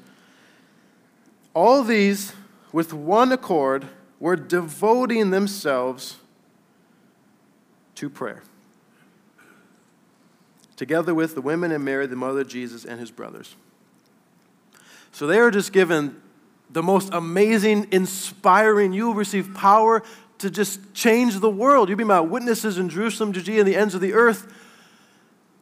All 1.55 1.83
these 1.83 2.35
with 2.73 2.93
one 2.93 3.33
accord, 3.33 3.89
were 4.19 4.37
devoting 4.37 5.31
themselves 5.31 6.17
to 7.95 8.11
prayer, 8.11 8.43
together 10.81 11.15
with 11.15 11.35
the 11.35 11.43
women 11.43 11.73
and 11.73 11.85
Mary, 11.85 12.07
the 12.07 12.17
mother 12.17 12.41
of 12.41 12.49
Jesus, 12.49 12.87
and 12.87 12.99
his 12.99 13.11
brothers. 13.11 13.55
So 15.13 15.27
they 15.27 15.39
are 15.39 15.51
just 15.51 15.75
given 15.75 16.19
the 16.71 16.83
most 16.83 17.13
amazing, 17.13 17.89
inspiring, 17.91 18.95
you 18.95 19.09
will 19.09 19.15
receive 19.15 19.53
power 19.53 20.03
to 20.39 20.51
just 20.51 20.95
change 20.95 21.39
the 21.39 21.51
world. 21.51 21.91
You'll 21.91 21.99
be 21.99 22.05
my 22.05 22.21
witnesses 22.21 22.79
in 22.79 22.89
Jerusalem, 22.89 23.35
Judea, 23.35 23.59
and 23.59 23.69
the 23.69 23.77
ends 23.77 23.95
of 23.95 24.01
the 24.01 24.15
earth. 24.15 24.51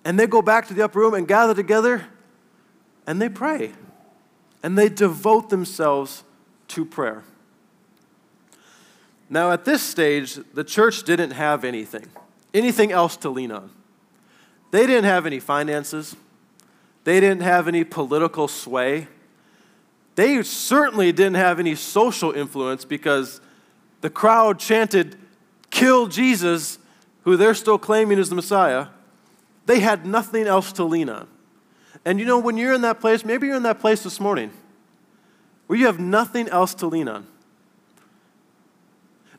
And 0.04 0.20
they 0.20 0.28
go 0.28 0.40
back 0.40 0.68
to 0.68 0.74
the 0.74 0.84
upper 0.84 1.00
room 1.00 1.14
and 1.14 1.26
gather 1.26 1.52
together 1.52 2.06
and 3.04 3.20
they 3.20 3.28
pray. 3.28 3.72
And 4.62 4.78
they 4.78 4.88
devote 4.88 5.50
themselves 5.50 6.22
to 6.68 6.84
prayer. 6.84 7.24
Now, 9.28 9.50
at 9.50 9.64
this 9.64 9.82
stage, 9.82 10.38
the 10.54 10.62
church 10.62 11.02
didn't 11.02 11.32
have 11.32 11.64
anything, 11.64 12.06
anything 12.54 12.92
else 12.92 13.16
to 13.16 13.30
lean 13.30 13.50
on. 13.50 13.72
They 14.70 14.86
didn't 14.86 15.04
have 15.04 15.26
any 15.26 15.40
finances, 15.40 16.16
they 17.04 17.20
didn't 17.20 17.42
have 17.42 17.68
any 17.68 17.84
political 17.84 18.48
sway. 18.48 19.08
They 20.14 20.42
certainly 20.42 21.12
didn't 21.12 21.36
have 21.36 21.60
any 21.60 21.76
social 21.76 22.32
influence 22.32 22.84
because 22.84 23.40
the 24.00 24.10
crowd 24.10 24.58
chanted, 24.58 25.16
Kill 25.70 26.08
Jesus, 26.08 26.78
who 27.22 27.36
they're 27.36 27.54
still 27.54 27.78
claiming 27.78 28.18
is 28.18 28.28
the 28.28 28.34
Messiah. 28.34 28.88
They 29.66 29.78
had 29.78 30.04
nothing 30.06 30.46
else 30.46 30.72
to 30.72 30.84
lean 30.84 31.08
on. 31.08 31.28
And 32.04 32.18
you 32.18 32.24
know, 32.24 32.38
when 32.38 32.56
you're 32.56 32.72
in 32.72 32.80
that 32.82 33.00
place, 33.00 33.24
maybe 33.24 33.46
you're 33.46 33.56
in 33.56 33.62
that 33.62 33.80
place 33.80 34.02
this 34.02 34.18
morning 34.18 34.50
where 35.66 35.78
you 35.78 35.86
have 35.86 36.00
nothing 36.00 36.48
else 36.48 36.74
to 36.74 36.86
lean 36.86 37.08
on. 37.08 37.26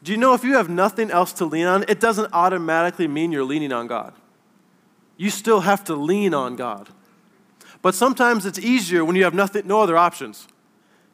Do 0.02 0.12
you 0.12 0.18
know 0.18 0.34
if 0.34 0.44
you 0.44 0.56
have 0.56 0.70
nothing 0.70 1.12
else 1.12 1.34
to 1.34 1.46
lean 1.46 1.66
on, 1.66 1.84
it 1.90 2.00
doesn't 2.00 2.32
automatically 2.32 3.08
mean 3.08 3.32
you're 3.32 3.44
leaning 3.44 3.74
on 3.74 3.88
God? 3.88 4.14
You 5.20 5.30
still 5.30 5.60
have 5.60 5.84
to 5.84 5.96
lean 5.96 6.34
on 6.34 6.56
God. 6.56 6.90
But 7.82 7.94
sometimes 7.94 8.46
it's 8.46 8.58
easier 8.58 9.06
when 9.06 9.16
you 9.16 9.24
have 9.26 9.34
nothing, 9.34 9.68
no 9.68 9.82
other 9.82 9.98
options. 9.98 10.48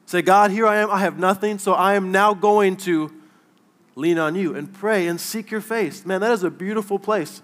Say, 0.05 0.21
God, 0.21 0.51
here 0.51 0.65
I 0.65 0.77
am, 0.77 0.91
I 0.91 0.99
have 0.99 1.19
nothing, 1.19 1.57
so 1.57 1.73
I 1.73 1.95
am 1.95 2.11
now 2.11 2.33
going 2.33 2.77
to 2.77 3.11
lean 3.95 4.17
on 4.17 4.35
you 4.35 4.55
and 4.55 4.71
pray 4.71 5.07
and 5.07 5.19
seek 5.19 5.51
your 5.51 5.61
face. 5.61 6.05
Man, 6.05 6.21
that 6.21 6.31
is 6.31 6.43
a 6.43 6.51
beautiful 6.51 6.99
place. 6.99 7.41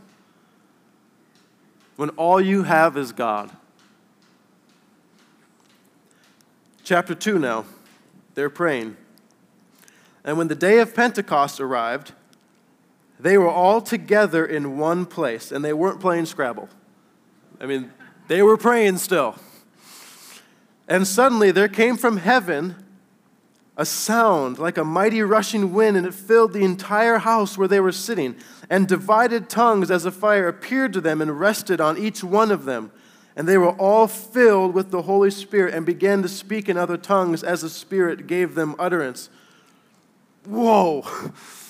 When 1.96 2.10
all 2.12 2.39
you 2.39 2.63
have 2.63 2.96
is 2.96 3.12
God. 3.12 3.51
chapter 6.91 7.15
2 7.15 7.39
now. 7.39 7.63
They're 8.36 8.50
praying. 8.50 8.98
And 10.25 10.38
when 10.38 10.50
the 10.50 10.56
day 10.56 10.80
of 10.80 10.94
Pentecost 10.94 11.62
arrived, 11.62 12.12
they 13.22 13.38
were 13.38 13.50
all 13.50 13.82
together 13.82 14.46
in 14.46 14.78
one 14.78 15.06
place, 15.06 15.51
and 15.51 15.63
they 15.63 15.74
weren't 15.74 16.00
playing 16.00 16.25
Scrabble. 16.25 16.70
I 17.60 17.68
mean, 17.68 17.92
they 18.28 18.42
were 18.42 18.58
praying 18.58 18.98
still. 18.98 19.36
And 20.88 21.08
suddenly 21.08 21.51
there 21.51 21.68
came 21.68 21.98
from 21.98 22.18
heaven 22.18 22.75
a 23.78 23.86
sound 23.86 24.60
like 24.60 24.78
a 24.78 24.84
mighty 24.84 25.22
rushing 25.22 25.74
wind, 25.74 25.98
and 25.98 26.06
it 26.06 26.13
filled 26.13 26.54
the 26.54 26.63
entire 26.63 27.20
house 27.20 27.58
where 27.58 27.68
they 27.68 27.80
were 27.80 27.92
sitting. 27.92 28.36
And 28.70 28.88
divided 28.88 29.50
tongues 29.50 29.92
as 29.92 30.06
a 30.06 30.12
fire 30.12 30.48
appeared 30.48 30.94
to 30.94 31.01
them 31.01 31.22
and 31.22 31.40
rested 31.40 31.80
on 31.80 31.98
each 31.98 32.24
one 32.24 32.51
of 32.51 32.66
them. 32.66 32.92
And 33.36 33.48
they 33.48 33.58
were 33.58 33.72
all 33.72 34.08
filled 34.08 34.74
with 34.74 34.92
the 34.92 35.04
Holy 35.04 35.32
Spirit 35.32 35.74
and 35.74 35.86
began 35.86 36.22
to 36.22 36.28
speak 36.28 36.68
in 36.68 36.78
other 36.78 36.98
tongues 36.98 37.44
as 37.44 37.62
the 37.62 37.70
Spirit 37.70 38.28
gave 38.28 38.56
them 38.56 38.75
utterance. 38.78 39.30
Whoa! 40.46 41.06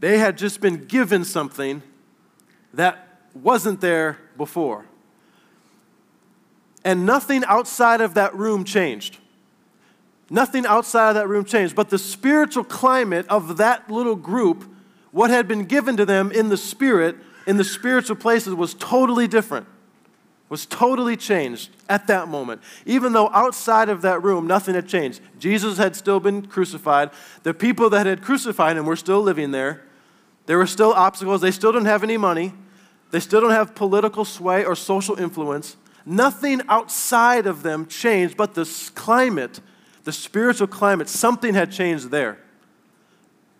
They 0.00 0.18
had 0.18 0.38
just 0.38 0.60
been 0.60 0.86
given 0.86 1.24
something 1.24 1.82
that 2.74 3.20
wasn't 3.34 3.80
there 3.80 4.18
before. 4.36 4.86
And 6.84 7.04
nothing 7.04 7.44
outside 7.46 8.00
of 8.00 8.14
that 8.14 8.34
room 8.34 8.64
changed. 8.64 9.18
Nothing 10.30 10.66
outside 10.66 11.10
of 11.10 11.14
that 11.16 11.28
room 11.28 11.44
changed. 11.44 11.74
But 11.74 11.90
the 11.90 11.98
spiritual 11.98 12.64
climate 12.64 13.26
of 13.28 13.56
that 13.56 13.90
little 13.90 14.16
group 14.16 14.64
what 15.10 15.30
had 15.30 15.48
been 15.48 15.64
given 15.64 15.96
to 15.96 16.04
them 16.04 16.30
in 16.30 16.48
the 16.48 16.56
spirit, 16.56 17.16
in 17.46 17.56
the 17.56 17.64
spiritual 17.64 18.16
places, 18.16 18.54
was 18.54 18.74
totally 18.74 19.26
different, 19.26 19.66
was 20.48 20.66
totally 20.66 21.16
changed 21.16 21.70
at 21.88 22.06
that 22.08 22.28
moment. 22.28 22.60
Even 22.84 23.12
though 23.14 23.30
outside 23.30 23.88
of 23.88 24.02
that 24.02 24.22
room, 24.22 24.46
nothing 24.46 24.74
had 24.74 24.86
changed. 24.86 25.20
Jesus 25.38 25.78
had 25.78 25.96
still 25.96 26.20
been 26.20 26.46
crucified. 26.46 27.10
The 27.42 27.54
people 27.54 27.90
that 27.90 28.06
had 28.06 28.22
crucified 28.22 28.76
him 28.76 28.84
were 28.84 28.96
still 28.96 29.22
living 29.22 29.50
there. 29.50 29.82
There 30.48 30.56
were 30.56 30.66
still 30.66 30.94
obstacles. 30.94 31.42
They 31.42 31.50
still 31.50 31.72
didn't 31.72 31.88
have 31.88 32.02
any 32.02 32.16
money. 32.16 32.54
They 33.10 33.20
still 33.20 33.42
don't 33.42 33.50
have 33.50 33.74
political 33.74 34.24
sway 34.24 34.64
or 34.64 34.74
social 34.74 35.18
influence. 35.18 35.76
Nothing 36.06 36.62
outside 36.70 37.46
of 37.46 37.62
them 37.62 37.84
changed, 37.84 38.34
but 38.38 38.54
the 38.54 38.64
climate, 38.94 39.60
the 40.04 40.12
spiritual 40.12 40.66
climate, 40.66 41.10
something 41.10 41.52
had 41.52 41.70
changed 41.70 42.10
there. 42.10 42.38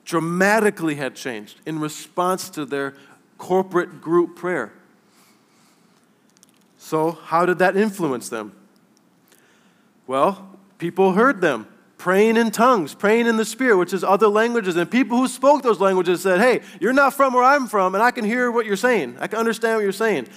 Dramatically 0.07 0.95
had 0.95 1.14
changed 1.14 1.61
in 1.66 1.78
response 1.78 2.49
to 2.49 2.64
their 2.64 2.95
corporate 3.37 4.00
group 4.00 4.35
prayer. 4.35 4.73
So, 6.78 7.18
how 7.25 7.45
did 7.45 7.59
that 7.59 7.76
influence 7.76 8.30
them? 8.30 8.52
Well, 10.07 10.59
people 10.78 11.12
heard 11.12 11.42
them 11.42 11.66
praying 11.99 12.37
in 12.37 12.50
tongues, 12.52 12.95
praying 12.95 13.26
in 13.26 13.37
the 13.37 13.45
Spirit, 13.45 13.76
which 13.76 13.93
is 13.93 14.02
other 14.02 14.28
languages. 14.28 14.76
And 14.76 14.90
people 14.90 15.19
who 15.19 15.28
spoke 15.28 15.62
those 15.62 15.81
languages 15.81 16.23
said, 16.23 16.40
Hey, 16.40 16.62
you're 16.81 16.93
not 16.93 17.12
from 17.12 17.35
where 17.35 17.43
I'm 17.43 17.67
from, 17.67 17.95
and 17.95 18.02
I 18.02 18.12
can 18.12 18.25
hear 18.25 18.50
what 18.50 18.64
you're 18.64 18.76
saying. 18.76 19.19
I 19.21 19.26
can 19.26 19.38
understand 19.38 19.76
what 19.76 19.83
you're 19.83 19.93
saying. 19.93 20.28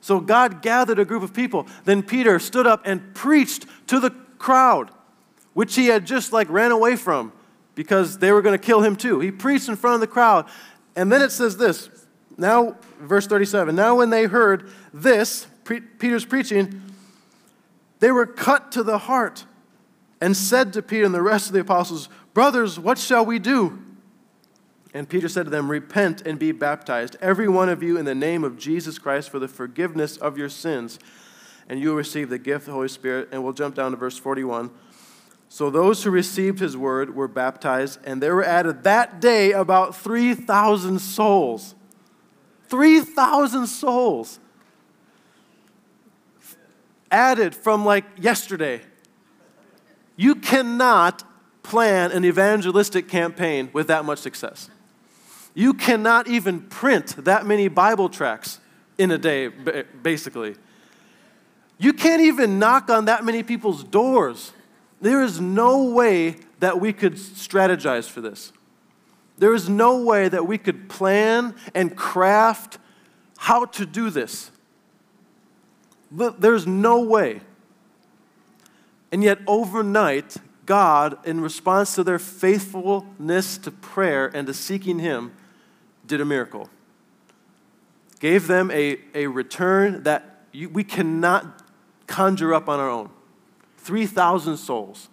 So 0.00 0.20
God 0.20 0.62
gathered 0.62 0.98
a 0.98 1.04
group 1.04 1.22
of 1.22 1.34
people. 1.34 1.66
Then 1.84 2.02
Peter 2.02 2.38
stood 2.38 2.66
up 2.66 2.82
and 2.84 3.14
preached 3.14 3.66
to 3.88 3.98
the 3.98 4.10
crowd, 4.38 4.90
which 5.54 5.74
he 5.74 5.86
had 5.86 6.06
just 6.06 6.32
like 6.32 6.48
ran 6.50 6.70
away 6.70 6.94
from 6.96 7.32
because 7.74 8.18
they 8.18 8.30
were 8.30 8.42
going 8.42 8.56
to 8.56 8.64
kill 8.64 8.82
him 8.82 8.94
too. 8.94 9.18
He 9.20 9.30
preached 9.30 9.68
in 9.68 9.76
front 9.76 9.94
of 9.94 10.00
the 10.00 10.06
crowd. 10.06 10.46
And 10.94 11.10
then 11.10 11.22
it 11.22 11.32
says 11.32 11.56
this. 11.56 11.90
Now, 12.38 12.76
verse 13.00 13.26
37. 13.26 13.74
Now, 13.74 13.96
when 13.96 14.10
they 14.10 14.26
heard 14.26 14.70
this, 14.92 15.46
Peter's 15.64 16.24
preaching, 16.24 16.82
they 17.98 18.12
were 18.12 18.26
cut 18.26 18.72
to 18.72 18.82
the 18.82 18.98
heart 18.98 19.44
and 20.20 20.36
said 20.36 20.72
to 20.72 20.82
Peter 20.82 21.04
and 21.04 21.14
the 21.14 21.22
rest 21.22 21.46
of 21.46 21.52
the 21.52 21.60
apostles, 21.60 22.08
Brothers, 22.34 22.78
what 22.78 22.98
shall 22.98 23.24
we 23.24 23.38
do? 23.38 23.82
And 24.94 25.08
Peter 25.08 25.28
said 25.28 25.44
to 25.44 25.50
them, 25.50 25.70
Repent 25.70 26.22
and 26.22 26.38
be 26.38 26.52
baptized, 26.52 27.16
every 27.20 27.48
one 27.48 27.68
of 27.68 27.82
you, 27.82 27.98
in 27.98 28.04
the 28.04 28.14
name 28.14 28.44
of 28.44 28.56
Jesus 28.56 28.98
Christ 28.98 29.30
for 29.30 29.38
the 29.38 29.48
forgiveness 29.48 30.16
of 30.16 30.38
your 30.38 30.48
sins, 30.48 30.98
and 31.68 31.80
you 31.80 31.90
will 31.90 31.96
receive 31.96 32.30
the 32.30 32.38
gift 32.38 32.60
of 32.60 32.66
the 32.66 32.72
Holy 32.72 32.88
Spirit. 32.88 33.28
And 33.32 33.44
we'll 33.44 33.52
jump 33.52 33.74
down 33.74 33.90
to 33.90 33.96
verse 33.96 34.18
41. 34.18 34.70
So 35.48 35.70
those 35.70 36.02
who 36.02 36.10
received 36.10 36.58
his 36.58 36.76
word 36.76 37.14
were 37.14 37.28
baptized, 37.28 38.00
and 38.04 38.22
there 38.22 38.34
were 38.34 38.44
added 38.44 38.84
that 38.84 39.20
day 39.20 39.52
about 39.52 39.94
3,000 39.94 40.98
souls. 40.98 41.74
3,000 42.68 43.66
souls 43.66 44.40
added 47.10 47.54
from 47.54 47.84
like 47.84 48.04
yesterday. 48.18 48.80
You 50.16 50.34
cannot 50.34 51.22
plan 51.62 52.12
an 52.12 52.24
evangelistic 52.24 53.08
campaign 53.08 53.70
with 53.72 53.88
that 53.88 54.04
much 54.04 54.18
success. 54.18 54.70
You 55.54 55.74
cannot 55.74 56.28
even 56.28 56.60
print 56.60 57.24
that 57.24 57.46
many 57.46 57.68
Bible 57.68 58.08
tracts 58.08 58.60
in 58.98 59.10
a 59.10 59.18
day, 59.18 59.48
basically. 59.48 60.56
You 61.78 61.92
can't 61.92 62.22
even 62.22 62.58
knock 62.58 62.88
on 62.88 63.06
that 63.06 63.24
many 63.24 63.42
people's 63.42 63.84
doors. 63.84 64.52
There 65.00 65.22
is 65.22 65.40
no 65.40 65.84
way 65.84 66.36
that 66.60 66.80
we 66.80 66.92
could 66.92 67.14
strategize 67.14 68.08
for 68.08 68.20
this. 68.20 68.52
There 69.38 69.52
is 69.52 69.68
no 69.68 70.02
way 70.02 70.28
that 70.28 70.46
we 70.46 70.56
could 70.56 70.88
plan 70.88 71.54
and 71.74 71.94
craft 71.94 72.78
how 73.36 73.66
to 73.66 73.84
do 73.84 74.08
this. 74.08 74.50
There's 76.10 76.66
no 76.66 77.02
way. 77.02 77.40
And 79.12 79.22
yet, 79.22 79.38
overnight, 79.46 80.36
God, 80.66 81.18
in 81.26 81.40
response 81.40 81.94
to 81.94 82.04
their 82.04 82.18
faithfulness 82.18 83.58
to 83.58 83.70
prayer 83.70 84.30
and 84.34 84.46
to 84.46 84.54
seeking 84.54 84.98
Him, 84.98 85.32
did 86.06 86.20
a 86.20 86.24
miracle. 86.24 86.68
Gave 88.18 88.46
them 88.46 88.70
a, 88.70 88.98
a 89.14 89.26
return 89.26 90.02
that 90.04 90.44
you, 90.52 90.68
we 90.68 90.84
cannot 90.84 91.62
conjure 92.06 92.54
up 92.54 92.68
on 92.68 92.80
our 92.80 92.88
own 92.88 93.10
3,000 93.78 94.56
souls. 94.56 95.08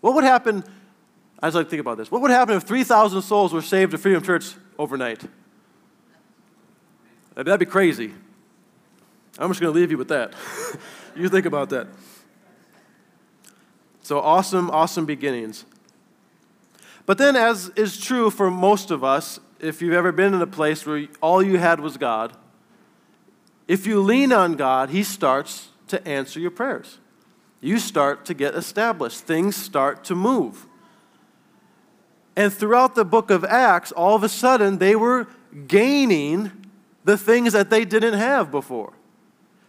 What 0.00 0.14
would 0.14 0.24
happen? 0.24 0.62
I 1.40 1.46
just 1.46 1.56
like 1.56 1.66
to 1.66 1.70
think 1.70 1.80
about 1.80 1.96
this. 1.96 2.10
What 2.10 2.22
would 2.22 2.30
happen 2.30 2.56
if 2.56 2.62
3,000 2.62 3.22
souls 3.22 3.52
were 3.52 3.62
saved 3.62 3.94
at 3.94 4.00
Freedom 4.00 4.22
Church 4.22 4.54
overnight? 4.78 5.22
That'd 7.34 7.58
be 7.58 7.66
crazy. 7.66 8.12
I'm 9.38 9.48
just 9.48 9.60
going 9.60 9.72
to 9.72 9.78
leave 9.78 9.90
you 9.90 9.98
with 9.98 10.08
that. 10.08 10.34
you 11.16 11.28
think 11.28 11.46
about 11.46 11.70
that. 11.70 11.88
So 14.02 14.20
awesome, 14.20 14.70
awesome 14.70 15.06
beginnings. 15.06 15.64
But 17.06 17.18
then, 17.18 17.36
as 17.36 17.70
is 17.70 17.98
true 17.98 18.30
for 18.30 18.50
most 18.50 18.90
of 18.90 19.02
us, 19.02 19.40
if 19.60 19.80
you've 19.80 19.94
ever 19.94 20.12
been 20.12 20.34
in 20.34 20.42
a 20.42 20.46
place 20.46 20.84
where 20.84 21.06
all 21.20 21.42
you 21.42 21.58
had 21.58 21.80
was 21.80 21.96
God, 21.96 22.36
if 23.68 23.86
you 23.86 24.00
lean 24.00 24.32
on 24.32 24.54
God, 24.54 24.90
He 24.90 25.02
starts 25.02 25.68
to 25.88 26.06
answer 26.06 26.40
your 26.40 26.50
prayers. 26.50 26.98
You 27.60 27.78
start 27.78 28.24
to 28.26 28.34
get 28.34 28.54
established, 28.54 29.20
things 29.20 29.54
start 29.54 30.04
to 30.04 30.16
move. 30.16 30.66
And 32.34 32.52
throughout 32.52 32.94
the 32.94 33.04
book 33.04 33.30
of 33.30 33.44
Acts, 33.44 33.92
all 33.92 34.16
of 34.16 34.24
a 34.24 34.28
sudden, 34.28 34.78
they 34.78 34.96
were 34.96 35.28
gaining 35.68 36.50
the 37.04 37.18
things 37.18 37.52
that 37.52 37.70
they 37.70 37.84
didn't 37.84 38.14
have 38.14 38.50
before. 38.50 38.94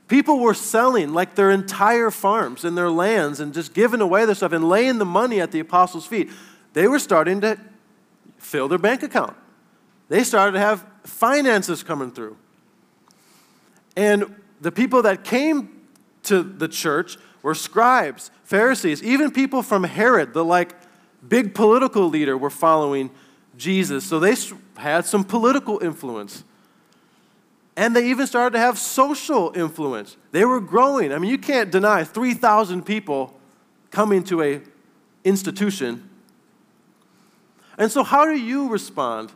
People 0.08 0.40
were 0.40 0.54
selling 0.54 1.14
like 1.14 1.36
their 1.36 1.50
entire 1.50 2.12
farms 2.12 2.66
and 2.66 2.78
their 2.78 2.90
lands 2.90 3.40
and 3.40 3.54
just 3.54 3.74
giving 3.74 4.02
away 4.02 4.26
their 4.26 4.36
stuff 4.36 4.52
and 4.52 4.68
laying 4.68 4.98
the 4.98 5.06
money 5.06 5.40
at 5.40 5.52
the 5.52 5.60
apostles' 5.60 6.06
feet. 6.06 6.30
They 6.74 6.88
were 6.88 7.00
starting 7.00 7.42
to 7.42 7.58
fill 8.38 8.68
their 8.68 8.78
bank 8.78 9.04
account. 9.04 9.36
They 10.10 10.24
started 10.24 10.54
to 10.54 10.60
have 10.60 10.86
finances 11.04 11.84
coming 11.84 12.12
through. 12.12 12.38
And 13.96 14.36
the 14.60 14.72
people 14.72 15.02
that 15.04 15.24
came 15.24 15.82
to 16.24 16.44
the 16.44 16.68
church 16.68 17.18
were 17.42 17.56
scribes, 17.56 18.32
Pharisees, 18.44 19.04
even 19.04 19.32
people 19.32 19.62
from 19.62 19.84
Herod, 19.84 20.34
the 20.34 20.44
like 20.44 20.76
big 21.28 21.54
political 21.54 22.08
leader, 22.10 22.38
were 22.38 22.50
following 22.50 23.12
Jesus. 23.58 24.06
So 24.06 24.20
they 24.20 24.36
had 24.78 25.06
some 25.06 25.24
political 25.24 25.80
influence. 25.84 26.44
And 27.76 27.96
they 27.96 28.10
even 28.10 28.28
started 28.28 28.52
to 28.54 28.60
have 28.60 28.78
social 28.78 29.52
influence. 29.56 30.18
They 30.32 30.46
were 30.46 30.60
growing. 30.60 31.12
I 31.12 31.18
mean, 31.18 31.32
you 31.32 31.40
can't 31.40 31.72
deny 31.72 32.04
3,000 32.04 32.86
people 32.86 33.34
coming 33.90 34.24
to 34.26 34.42
a 34.42 34.62
institution. 35.24 36.10
And 37.78 37.92
so 37.92 38.04
how 38.04 38.26
do 38.26 38.36
you 38.36 38.70
respond 38.70 39.32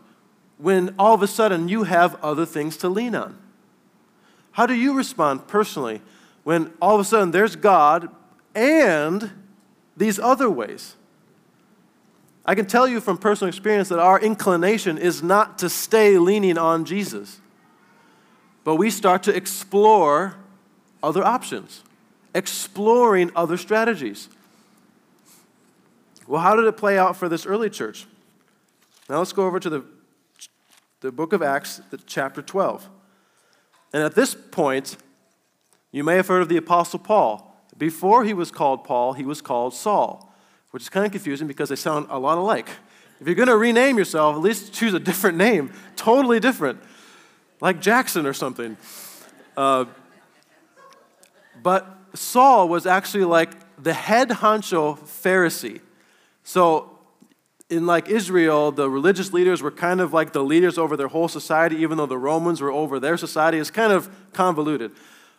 when 0.58 0.94
all 1.00 1.14
of 1.14 1.22
a 1.24 1.28
sudden 1.28 1.68
you 1.68 1.84
have 1.84 2.16
other 2.24 2.46
things 2.46 2.78
to 2.78 2.90
lean 2.90 3.16
on? 3.16 3.38
How 4.52 4.66
do 4.66 4.74
you 4.74 4.94
respond 4.94 5.48
personally 5.48 6.02
when 6.44 6.74
all 6.82 6.96
of 6.96 7.02
a 7.02 7.06
sudden 7.06 7.32
there's 7.32 7.56
God 7.56 8.10
and 8.54 9.32
these 9.96 10.20
other 10.20 10.50
ways? 10.50 10.96
I 12.46 12.56
can 12.56 12.66
tell 12.66 12.88
you 12.88 13.02
from 13.02 13.18
personal 13.18 13.50
experience 13.50 13.90
that 13.90 14.00
our 14.00 14.20
inclination 14.20 14.98
is 14.98 15.22
not 15.22 15.60
to 15.60 15.70
stay 15.70 16.18
leaning 16.18 16.58
on 16.58 16.86
Jesus 16.86 17.42
but 18.68 18.76
we 18.76 18.90
start 18.90 19.24
to 19.24 19.34
explore 19.34 20.36
other 21.02 21.24
options, 21.24 21.84
exploring 22.36 23.32
other 23.34 23.56
strategies. 23.56 24.28
Well, 26.28 26.42
how 26.42 26.54
did 26.58 26.66
it 26.66 26.76
play 26.76 26.98
out 26.98 27.16
for 27.16 27.30
this 27.30 27.46
early 27.46 27.70
church? 27.70 28.06
Now 29.10 29.20
let's 29.20 29.32
go 29.32 29.46
over 29.46 29.62
to 29.62 29.70
the, 29.70 29.86
the 31.00 31.14
book 31.14 31.32
of 31.32 31.42
Acts, 31.42 31.80
the, 31.92 31.98
chapter 32.06 32.42
12. 32.42 32.90
And 33.94 34.04
at 34.04 34.16
this 34.16 34.36
point, 34.36 34.98
you 35.94 36.04
may 36.04 36.18
have 36.18 36.28
heard 36.28 36.42
of 36.42 36.50
the 36.50 36.58
Apostle 36.58 37.00
Paul. 37.00 37.58
Before 37.78 38.26
he 38.26 38.34
was 38.34 38.52
called 38.52 38.84
Paul, 38.84 39.14
he 39.14 39.24
was 39.24 39.42
called 39.42 39.76
Saul, 39.76 40.36
which 40.72 40.84
is 40.84 40.90
kind 40.90 41.06
of 41.06 41.14
confusing 41.14 41.48
because 41.48 41.70
they 41.70 41.78
sound 41.78 42.08
a 42.10 42.20
lot 42.20 42.38
alike. 42.38 42.68
If 43.22 43.28
you're 43.28 43.36
going 43.36 43.48
to 43.48 43.56
rename 43.56 43.98
yourself, 43.98 44.36
at 44.36 44.42
least 44.42 44.74
choose 44.74 44.94
a 44.94 45.00
different 45.00 45.38
name, 45.38 45.72
totally 45.96 46.42
different 46.42 46.82
like 47.62 47.82
Jackson 47.82 48.26
or 48.26 48.34
something. 48.34 48.78
Uh, 49.56 49.86
but 51.62 51.88
Saul 52.14 52.70
was 52.70 52.86
actually 52.86 53.26
like 53.26 53.52
the 53.82 53.94
head 53.94 54.30
honcho 54.30 55.00
Pharisee. 55.00 55.82
So, 56.44 56.92
in 57.70 57.86
like 57.86 58.08
Israel, 58.08 58.72
the 58.72 58.90
religious 58.90 59.34
leaders 59.34 59.62
were 59.62 59.72
kind 59.72 60.00
of 60.00 60.14
like 60.14 60.32
the 60.32 60.44
leaders 60.44 60.78
over 60.78 60.96
their 60.96 61.10
whole 61.10 61.28
society, 61.28 61.78
even 61.78 61.98
though 61.98 62.06
the 62.06 62.18
Romans 62.18 62.62
were 62.62 62.72
over 62.72 63.00
their 63.00 63.18
society. 63.18 63.58
It's 63.58 63.72
kind 63.72 63.92
of 63.92 64.10
convoluted. 64.32 64.92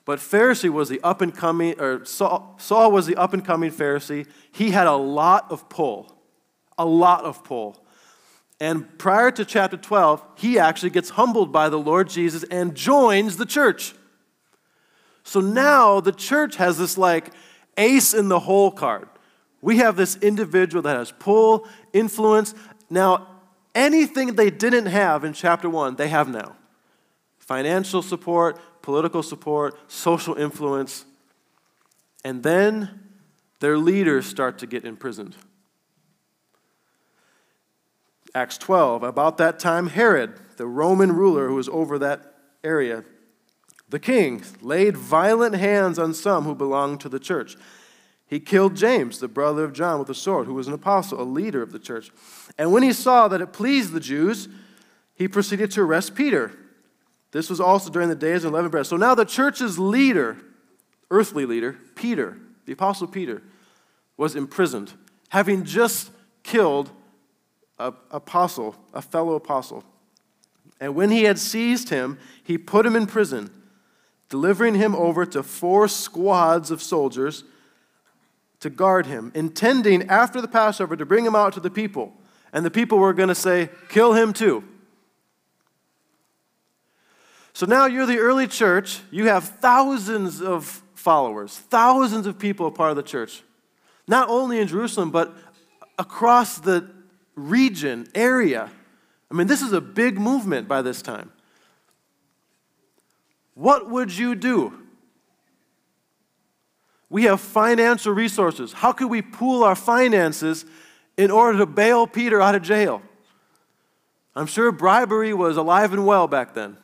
But 0.04 0.18
Pharisee 0.18 0.70
was 0.70 0.88
the 0.88 1.00
up 1.02 1.22
and 1.22 1.34
coming, 1.34 1.78
or 1.80 2.04
Saul, 2.04 2.56
Saul 2.58 2.92
was 2.92 3.06
the 3.06 3.16
up 3.16 3.32
and 3.32 3.44
coming 3.44 3.70
Pharisee. 3.70 4.26
He 4.52 4.70
had 4.70 4.86
a 4.86 4.94
lot 4.94 5.50
of 5.50 5.68
pull, 5.68 6.18
a 6.76 6.84
lot 6.84 7.24
of 7.24 7.42
pull. 7.44 7.82
And 8.60 8.98
prior 8.98 9.30
to 9.30 9.44
chapter 9.44 9.76
12, 9.76 10.22
he 10.36 10.58
actually 10.58 10.90
gets 10.90 11.10
humbled 11.10 11.52
by 11.52 11.68
the 11.68 11.78
Lord 11.78 12.08
Jesus 12.08 12.42
and 12.44 12.74
joins 12.74 13.36
the 13.36 13.46
church. 13.46 13.94
So 15.22 15.40
now 15.40 16.00
the 16.00 16.12
church 16.12 16.56
has 16.56 16.78
this 16.78 16.98
like 16.98 17.32
ace 17.76 18.14
in 18.14 18.28
the 18.28 18.40
hole 18.40 18.70
card. 18.70 19.08
We 19.60 19.78
have 19.78 19.96
this 19.96 20.16
individual 20.16 20.82
that 20.82 20.96
has 20.96 21.12
pull, 21.12 21.68
influence. 21.92 22.54
Now, 22.90 23.28
anything 23.74 24.34
they 24.34 24.50
didn't 24.50 24.86
have 24.86 25.24
in 25.24 25.32
chapter 25.32 25.68
1, 25.68 25.96
they 25.96 26.08
have 26.08 26.28
now 26.28 26.56
financial 27.38 28.02
support, 28.02 28.60
political 28.82 29.22
support, 29.22 29.74
social 29.90 30.34
influence. 30.34 31.04
And 32.24 32.42
then 32.42 33.08
their 33.60 33.78
leaders 33.78 34.26
start 34.26 34.58
to 34.58 34.66
get 34.66 34.84
imprisoned. 34.84 35.34
Acts 38.38 38.56
12, 38.58 39.02
about 39.02 39.36
that 39.38 39.58
time, 39.58 39.88
Herod, 39.88 40.38
the 40.58 40.66
Roman 40.68 41.10
ruler 41.10 41.48
who 41.48 41.56
was 41.56 41.68
over 41.70 41.98
that 41.98 42.36
area, 42.62 43.02
the 43.88 43.98
king, 43.98 44.44
laid 44.60 44.96
violent 44.96 45.56
hands 45.56 45.98
on 45.98 46.14
some 46.14 46.44
who 46.44 46.54
belonged 46.54 47.00
to 47.00 47.08
the 47.08 47.18
church. 47.18 47.56
He 48.28 48.38
killed 48.38 48.76
James, 48.76 49.18
the 49.18 49.26
brother 49.26 49.64
of 49.64 49.72
John, 49.72 49.98
with 49.98 50.08
a 50.08 50.14
sword, 50.14 50.46
who 50.46 50.54
was 50.54 50.68
an 50.68 50.72
apostle, 50.72 51.20
a 51.20 51.24
leader 51.24 51.62
of 51.62 51.72
the 51.72 51.80
church. 51.80 52.12
And 52.56 52.70
when 52.70 52.84
he 52.84 52.92
saw 52.92 53.26
that 53.26 53.40
it 53.40 53.52
pleased 53.52 53.92
the 53.92 53.98
Jews, 53.98 54.48
he 55.16 55.26
proceeded 55.26 55.72
to 55.72 55.80
arrest 55.80 56.14
Peter. 56.14 56.52
This 57.32 57.50
was 57.50 57.58
also 57.58 57.90
during 57.90 58.08
the 58.08 58.14
days 58.14 58.44
of 58.44 58.50
unleavened 58.50 58.70
bread. 58.70 58.86
So 58.86 58.96
now 58.96 59.16
the 59.16 59.24
church's 59.24 59.80
leader, 59.80 60.36
earthly 61.10 61.44
leader, 61.44 61.76
Peter, 61.96 62.38
the 62.66 62.72
apostle 62.72 63.08
Peter, 63.08 63.42
was 64.16 64.36
imprisoned, 64.36 64.92
having 65.30 65.64
just 65.64 66.12
killed 66.44 66.92
a 67.78 67.92
apostle, 68.10 68.76
a 68.92 69.02
fellow 69.02 69.34
apostle. 69.34 69.84
And 70.80 70.94
when 70.94 71.10
he 71.10 71.24
had 71.24 71.38
seized 71.38 71.88
him, 71.88 72.18
he 72.42 72.58
put 72.58 72.86
him 72.86 72.96
in 72.96 73.06
prison, 73.06 73.50
delivering 74.28 74.74
him 74.74 74.94
over 74.94 75.26
to 75.26 75.42
four 75.42 75.88
squads 75.88 76.70
of 76.70 76.82
soldiers 76.82 77.44
to 78.60 78.70
guard 78.70 79.06
him, 79.06 79.30
intending 79.34 80.08
after 80.08 80.40
the 80.40 80.48
Passover 80.48 80.96
to 80.96 81.06
bring 81.06 81.24
him 81.24 81.34
out 81.34 81.52
to 81.54 81.60
the 81.60 81.70
people. 81.70 82.12
And 82.52 82.64
the 82.64 82.70
people 82.70 82.98
were 82.98 83.12
going 83.12 83.28
to 83.28 83.34
say, 83.34 83.70
Kill 83.88 84.14
him 84.14 84.32
too. 84.32 84.64
So 87.52 87.66
now 87.66 87.86
you're 87.86 88.06
the 88.06 88.18
early 88.18 88.46
church. 88.46 89.00
You 89.10 89.26
have 89.26 89.44
thousands 89.44 90.40
of 90.40 90.82
followers, 90.94 91.56
thousands 91.56 92.26
of 92.26 92.38
people 92.38 92.66
a 92.66 92.70
part 92.70 92.90
of 92.90 92.96
the 92.96 93.02
church. 93.02 93.42
Not 94.06 94.28
only 94.28 94.60
in 94.60 94.68
Jerusalem, 94.68 95.10
but 95.10 95.36
across 95.98 96.58
the 96.58 96.88
region, 97.38 98.08
area. 98.14 98.70
I 99.30 99.34
mean, 99.34 99.46
this 99.46 99.62
is 99.62 99.72
a 99.72 99.80
big 99.80 100.18
movement 100.18 100.68
by 100.68 100.82
this 100.82 101.02
time. 101.02 101.32
What 103.54 103.90
would 103.90 104.16
you 104.16 104.34
do? 104.34 104.72
We 107.10 107.24
have 107.24 107.40
financial 107.40 108.12
resources. 108.12 108.72
How 108.72 108.92
could 108.92 109.08
we 109.08 109.22
pool 109.22 109.64
our 109.64 109.74
finances 109.74 110.64
in 111.16 111.30
order 111.30 111.58
to 111.58 111.66
bail 111.66 112.06
Peter 112.06 112.40
out 112.40 112.54
of 112.54 112.62
jail? 112.62 113.02
I'm 114.36 114.46
sure 114.46 114.70
bribery 114.70 115.34
was 115.34 115.56
alive 115.56 115.92
and 115.92 116.06
well 116.06 116.28
back 116.28 116.54
then. 116.54 116.76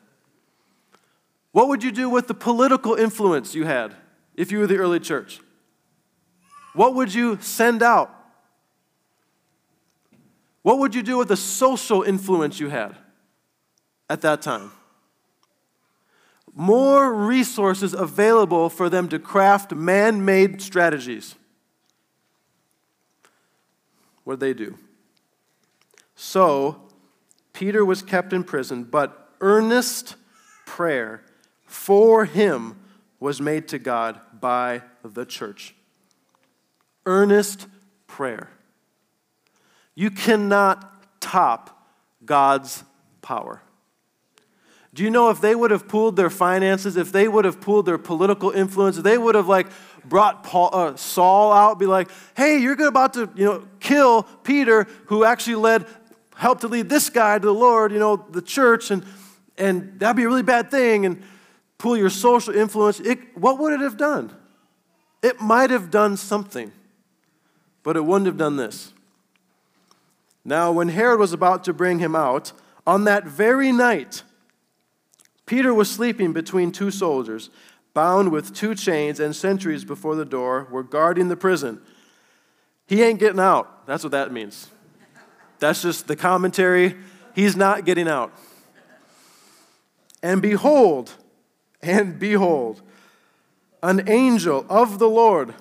What 1.52 1.68
would 1.68 1.84
you 1.84 1.92
do 1.92 2.10
with 2.10 2.26
the 2.26 2.34
political 2.34 2.94
influence 2.94 3.54
you 3.54 3.64
had 3.64 3.94
if 4.34 4.50
you 4.50 4.58
were 4.58 4.66
the 4.66 4.78
early 4.78 4.98
church? 4.98 5.40
What 6.72 6.96
would 6.96 7.14
you 7.14 7.38
send 7.40 7.82
out? 7.82 8.23
What 10.64 10.78
would 10.78 10.94
you 10.94 11.02
do 11.02 11.18
with 11.18 11.28
the 11.28 11.36
social 11.36 12.02
influence 12.02 12.58
you 12.58 12.70
had 12.70 12.96
at 14.08 14.22
that 14.22 14.40
time? 14.40 14.72
More 16.54 17.12
resources 17.12 17.92
available 17.92 18.70
for 18.70 18.88
them 18.88 19.06
to 19.10 19.18
craft 19.18 19.74
man 19.74 20.24
made 20.24 20.62
strategies. 20.62 21.34
What 24.24 24.38
did 24.38 24.40
they 24.40 24.54
do? 24.54 24.78
So, 26.16 26.80
Peter 27.52 27.84
was 27.84 28.00
kept 28.00 28.32
in 28.32 28.42
prison, 28.42 28.84
but 28.84 29.34
earnest 29.42 30.16
prayer 30.64 31.24
for 31.66 32.24
him 32.24 32.76
was 33.20 33.38
made 33.38 33.68
to 33.68 33.78
God 33.78 34.18
by 34.40 34.80
the 35.04 35.26
church. 35.26 35.74
Earnest 37.04 37.66
prayer. 38.06 38.48
You 39.94 40.10
cannot 40.10 41.20
top 41.20 41.88
God's 42.24 42.84
power. 43.22 43.62
Do 44.94 45.02
you 45.02 45.10
know 45.10 45.30
if 45.30 45.40
they 45.40 45.56
would 45.56 45.72
have 45.72 45.88
pooled 45.88 46.14
their 46.14 46.30
finances, 46.30 46.96
if 46.96 47.10
they 47.10 47.26
would 47.26 47.44
have 47.44 47.60
pooled 47.60 47.86
their 47.86 47.98
political 47.98 48.52
influence, 48.52 48.96
they 48.96 49.18
would 49.18 49.34
have 49.34 49.48
like 49.48 49.66
brought 50.04 50.44
Paul, 50.44 50.70
uh, 50.72 50.96
Saul 50.96 51.52
out, 51.52 51.80
be 51.80 51.86
like, 51.86 52.08
"Hey, 52.36 52.58
you're 52.58 52.80
about 52.86 53.14
to, 53.14 53.28
you 53.34 53.44
know, 53.44 53.64
kill 53.80 54.22
Peter, 54.44 54.86
who 55.06 55.24
actually 55.24 55.56
led, 55.56 55.86
helped 56.36 56.60
to 56.60 56.68
lead 56.68 56.88
this 56.88 57.10
guy 57.10 57.38
to 57.38 57.44
the 57.44 57.54
Lord, 57.54 57.90
you 57.90 57.98
know, 57.98 58.24
the 58.30 58.42
church, 58.42 58.92
and 58.92 59.04
and 59.58 59.98
that'd 59.98 60.16
be 60.16 60.24
a 60.24 60.28
really 60.28 60.42
bad 60.42 60.70
thing." 60.70 61.04
And 61.04 61.22
pool 61.84 61.98
your 61.98 62.08
social 62.08 62.54
influence. 62.54 62.98
It, 63.00 63.36
what 63.36 63.58
would 63.58 63.74
it 63.74 63.80
have 63.80 63.98
done? 63.98 64.34
It 65.22 65.38
might 65.38 65.68
have 65.68 65.90
done 65.90 66.16
something, 66.16 66.72
but 67.82 67.94
it 67.94 68.04
wouldn't 68.06 68.24
have 68.24 68.38
done 68.38 68.56
this. 68.56 68.93
Now, 70.44 70.72
when 70.72 70.88
Herod 70.88 71.18
was 71.18 71.32
about 71.32 71.64
to 71.64 71.72
bring 71.72 71.98
him 71.98 72.14
out, 72.14 72.52
on 72.86 73.04
that 73.04 73.24
very 73.24 73.72
night, 73.72 74.22
Peter 75.46 75.72
was 75.72 75.90
sleeping 75.90 76.32
between 76.32 76.70
two 76.70 76.90
soldiers, 76.90 77.50
bound 77.94 78.30
with 78.30 78.54
two 78.54 78.74
chains, 78.74 79.20
and 79.20 79.34
sentries 79.34 79.84
before 79.84 80.16
the 80.16 80.24
door 80.24 80.68
were 80.70 80.82
guarding 80.82 81.28
the 81.28 81.36
prison. 81.36 81.80
He 82.86 83.02
ain't 83.02 83.20
getting 83.20 83.40
out. 83.40 83.86
That's 83.86 84.02
what 84.04 84.12
that 84.12 84.32
means. 84.32 84.68
That's 85.60 85.80
just 85.80 86.06
the 86.08 86.16
commentary. 86.16 86.96
He's 87.34 87.56
not 87.56 87.84
getting 87.84 88.08
out. 88.08 88.32
And 90.22 90.42
behold, 90.42 91.14
and 91.82 92.18
behold, 92.18 92.82
an 93.82 94.08
angel 94.08 94.66
of 94.68 94.98
the 94.98 95.08
Lord 95.08 95.54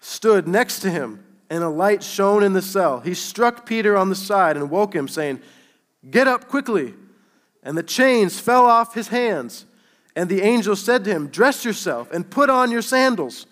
stood 0.00 0.46
next 0.46 0.80
to 0.80 0.90
him 0.90 1.24
and 1.52 1.62
a 1.62 1.68
light 1.68 2.02
shone 2.02 2.42
in 2.42 2.54
the 2.54 2.62
cell. 2.62 3.00
He 3.00 3.12
struck 3.12 3.66
Peter 3.66 3.94
on 3.94 4.08
the 4.08 4.14
side 4.14 4.56
and 4.56 4.70
woke 4.70 4.94
him, 4.94 5.06
saying, 5.06 5.42
Get 6.10 6.26
up 6.26 6.48
quickly. 6.48 6.94
And 7.62 7.76
the 7.76 7.82
chains 7.82 8.40
fell 8.40 8.64
off 8.64 8.94
his 8.94 9.08
hands. 9.08 9.66
And 10.16 10.30
the 10.30 10.40
angel 10.40 10.74
said 10.74 11.04
to 11.04 11.10
him, 11.10 11.28
Dress 11.28 11.62
yourself 11.62 12.10
and 12.10 12.28
put 12.28 12.48
on 12.48 12.70
your 12.70 12.80
sandals. 12.80 13.44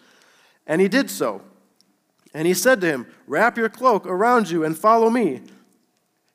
And 0.66 0.80
he 0.80 0.88
did 0.88 1.10
so. 1.10 1.42
And 2.32 2.48
he 2.48 2.54
said 2.54 2.80
to 2.80 2.86
him, 2.86 3.06
Wrap 3.26 3.58
your 3.58 3.68
cloak 3.68 4.06
around 4.06 4.48
you 4.48 4.64
and 4.64 4.78
follow 4.78 5.10
me. 5.10 5.42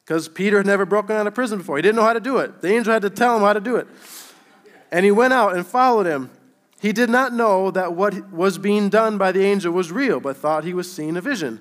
Because 0.05 0.29
Peter 0.29 0.57
had 0.57 0.67
never 0.67 0.85
broken 0.85 1.15
out 1.15 1.25
of 1.25 1.33
prison 1.33 1.57
before. 1.57 1.77
He 1.77 1.81
didn't 1.81 1.95
know 1.95 2.03
how 2.03 2.13
to 2.13 2.19
do 2.19 2.37
it. 2.37 2.61
The 2.61 2.71
angel 2.71 2.93
had 2.93 3.01
to 3.01 3.09
tell 3.09 3.37
him 3.37 3.41
how 3.41 3.53
to 3.53 3.59
do 3.59 3.77
it. 3.77 3.87
And 4.91 5.03
he 5.03 5.09
went 5.09 5.33
out 5.33 5.55
and 5.55 5.65
followed 5.65 6.05
him. 6.05 6.29
He 6.81 6.91
did 6.91 7.09
not 7.09 7.33
know 7.33 7.71
that 7.71 7.93
what 7.93 8.31
was 8.31 8.57
being 8.57 8.89
done 8.89 9.17
by 9.17 9.31
the 9.31 9.43
angel 9.43 9.71
was 9.71 9.91
real, 9.91 10.19
but 10.19 10.37
thought 10.37 10.63
he 10.63 10.73
was 10.73 10.91
seeing 10.91 11.17
a 11.17 11.21
vision. 11.21 11.59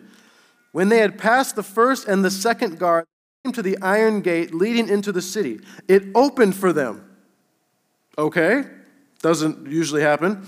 When 0.73 0.89
they 0.89 0.99
had 0.99 1.19
passed 1.19 1.57
the 1.57 1.63
first 1.63 2.09
and 2.09 2.25
the 2.25 2.31
second 2.31 2.79
guard, 2.79 3.07
they 3.45 3.49
came 3.49 3.55
to 3.55 3.63
the 3.63 3.79
iron 3.81 4.21
gate 4.23 4.53
leading 4.53 4.89
into 4.89 5.13
the 5.13 5.23
city. 5.23 5.61
It 5.89 6.05
opened 6.15 6.57
for 6.57 6.73
them. 6.73 7.09
Okay, 8.19 8.65
doesn't 9.23 9.71
usually 9.71 10.03
happen. 10.03 10.47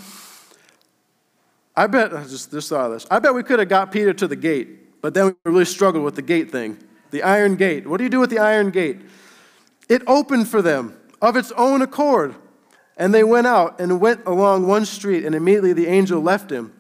I 1.76 1.86
bet, 1.86 2.14
I 2.14 2.24
just, 2.24 2.50
just 2.50 2.68
saw 2.68 2.88
this. 2.88 3.06
I 3.10 3.18
bet 3.18 3.34
we 3.34 3.42
could 3.42 3.58
have 3.58 3.68
got 3.68 3.92
Peter 3.92 4.12
to 4.14 4.26
the 4.26 4.36
gate, 4.36 5.00
but 5.02 5.14
then 5.14 5.26
we 5.26 5.50
really 5.52 5.64
struggled 5.64 6.04
with 6.04 6.16
the 6.16 6.22
gate 6.22 6.50
thing. 6.50 6.78
The 7.10 7.22
iron 7.22 7.56
gate. 7.56 7.86
What 7.86 7.98
do 7.98 8.04
you 8.04 8.10
do 8.10 8.20
with 8.20 8.30
the 8.30 8.38
iron 8.38 8.70
gate? 8.70 9.00
It 9.88 10.02
opened 10.06 10.48
for 10.48 10.60
them 10.62 10.98
of 11.22 11.36
its 11.36 11.52
own 11.52 11.82
accord. 11.82 12.34
And 12.96 13.14
they 13.14 13.24
went 13.24 13.46
out 13.46 13.78
and 13.80 14.00
went 14.00 14.26
along 14.26 14.66
one 14.66 14.86
street, 14.86 15.24
and 15.24 15.34
immediately 15.34 15.72
the 15.72 15.86
angel 15.86 16.20
left 16.20 16.50
him. 16.50 16.72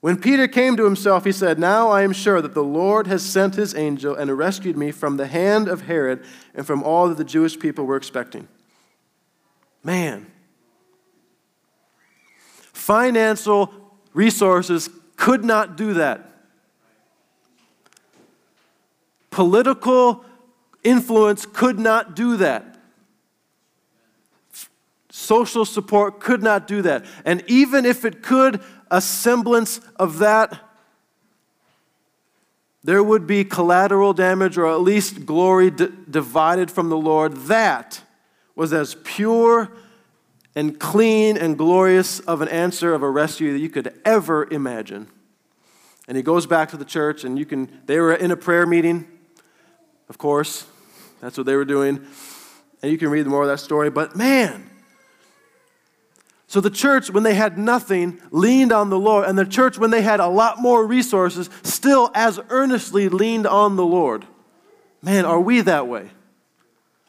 When 0.00 0.18
Peter 0.18 0.48
came 0.48 0.78
to 0.78 0.84
himself, 0.84 1.26
he 1.26 1.32
said, 1.32 1.58
Now 1.58 1.90
I 1.90 2.02
am 2.02 2.12
sure 2.12 2.40
that 2.40 2.54
the 2.54 2.64
Lord 2.64 3.06
has 3.06 3.22
sent 3.22 3.56
his 3.56 3.74
angel 3.74 4.14
and 4.14 4.36
rescued 4.36 4.76
me 4.76 4.92
from 4.92 5.18
the 5.18 5.26
hand 5.26 5.68
of 5.68 5.82
Herod 5.82 6.24
and 6.54 6.66
from 6.66 6.82
all 6.82 7.08
that 7.08 7.18
the 7.18 7.24
Jewish 7.24 7.58
people 7.58 7.84
were 7.84 7.96
expecting. 7.96 8.48
Man. 9.84 10.30
Financial 12.72 13.72
resources 14.14 14.88
could 15.16 15.44
not 15.44 15.76
do 15.76 15.94
that. 15.94 16.30
Political 19.30 20.24
influence 20.82 21.44
could 21.44 21.78
not 21.78 22.16
do 22.16 22.38
that. 22.38 22.69
Social 25.20 25.64
support 25.64 26.20
could 26.20 26.42
not 26.42 26.66
do 26.66 26.82
that. 26.82 27.04
And 27.24 27.44
even 27.46 27.84
if 27.84 28.04
it 28.04 28.22
could, 28.22 28.60
a 28.90 29.00
semblance 29.00 29.80
of 29.96 30.18
that 30.18 30.58
there 32.82 33.02
would 33.02 33.26
be 33.26 33.44
collateral 33.44 34.12
damage 34.12 34.56
or 34.56 34.66
at 34.66 34.80
least 34.80 35.26
glory 35.26 35.70
d- 35.70 35.88
divided 36.08 36.70
from 36.70 36.88
the 36.88 36.96
Lord. 36.96 37.36
That 37.36 38.00
was 38.54 38.72
as 38.72 38.96
pure 39.04 39.70
and 40.54 40.80
clean 40.80 41.36
and 41.36 41.56
glorious 41.58 42.20
of 42.20 42.40
an 42.40 42.48
answer 42.48 42.94
of 42.94 43.02
a 43.02 43.10
rescue 43.10 43.52
that 43.52 43.58
you 43.58 43.68
could 43.68 44.00
ever 44.04 44.48
imagine. 44.50 45.08
And 46.08 46.16
he 46.16 46.22
goes 46.22 46.46
back 46.46 46.70
to 46.70 46.76
the 46.76 46.84
church, 46.84 47.22
and 47.22 47.38
you 47.38 47.46
can, 47.46 47.70
they 47.86 48.00
were 48.00 48.14
in 48.14 48.30
a 48.30 48.36
prayer 48.36 48.66
meeting, 48.66 49.06
of 50.08 50.18
course. 50.18 50.66
That's 51.20 51.36
what 51.36 51.46
they 51.46 51.54
were 51.54 51.66
doing. 51.66 52.04
And 52.82 52.90
you 52.90 52.98
can 52.98 53.10
read 53.10 53.26
more 53.26 53.42
of 53.42 53.48
that 53.48 53.60
story. 53.60 53.90
But 53.90 54.16
man, 54.16 54.69
so 56.50 56.60
the 56.60 56.68
church, 56.68 57.12
when 57.12 57.22
they 57.22 57.34
had 57.34 57.56
nothing, 57.56 58.20
leaned 58.32 58.72
on 58.72 58.90
the 58.90 58.98
Lord. 58.98 59.28
And 59.28 59.38
the 59.38 59.44
church, 59.44 59.78
when 59.78 59.92
they 59.92 60.02
had 60.02 60.18
a 60.18 60.26
lot 60.26 60.58
more 60.58 60.84
resources, 60.84 61.48
still 61.62 62.10
as 62.12 62.40
earnestly 62.48 63.08
leaned 63.08 63.46
on 63.46 63.76
the 63.76 63.86
Lord. 63.86 64.24
Man, 65.00 65.24
are 65.24 65.38
we 65.38 65.60
that 65.60 65.86
way? 65.86 66.10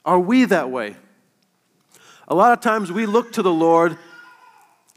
Are 0.05 0.19
we 0.19 0.45
that 0.45 0.69
way? 0.69 0.95
A 2.27 2.35
lot 2.35 2.53
of 2.53 2.61
times 2.61 2.91
we 2.91 3.07
look 3.07 3.33
to 3.33 3.41
the 3.41 3.51
Lord 3.51 3.97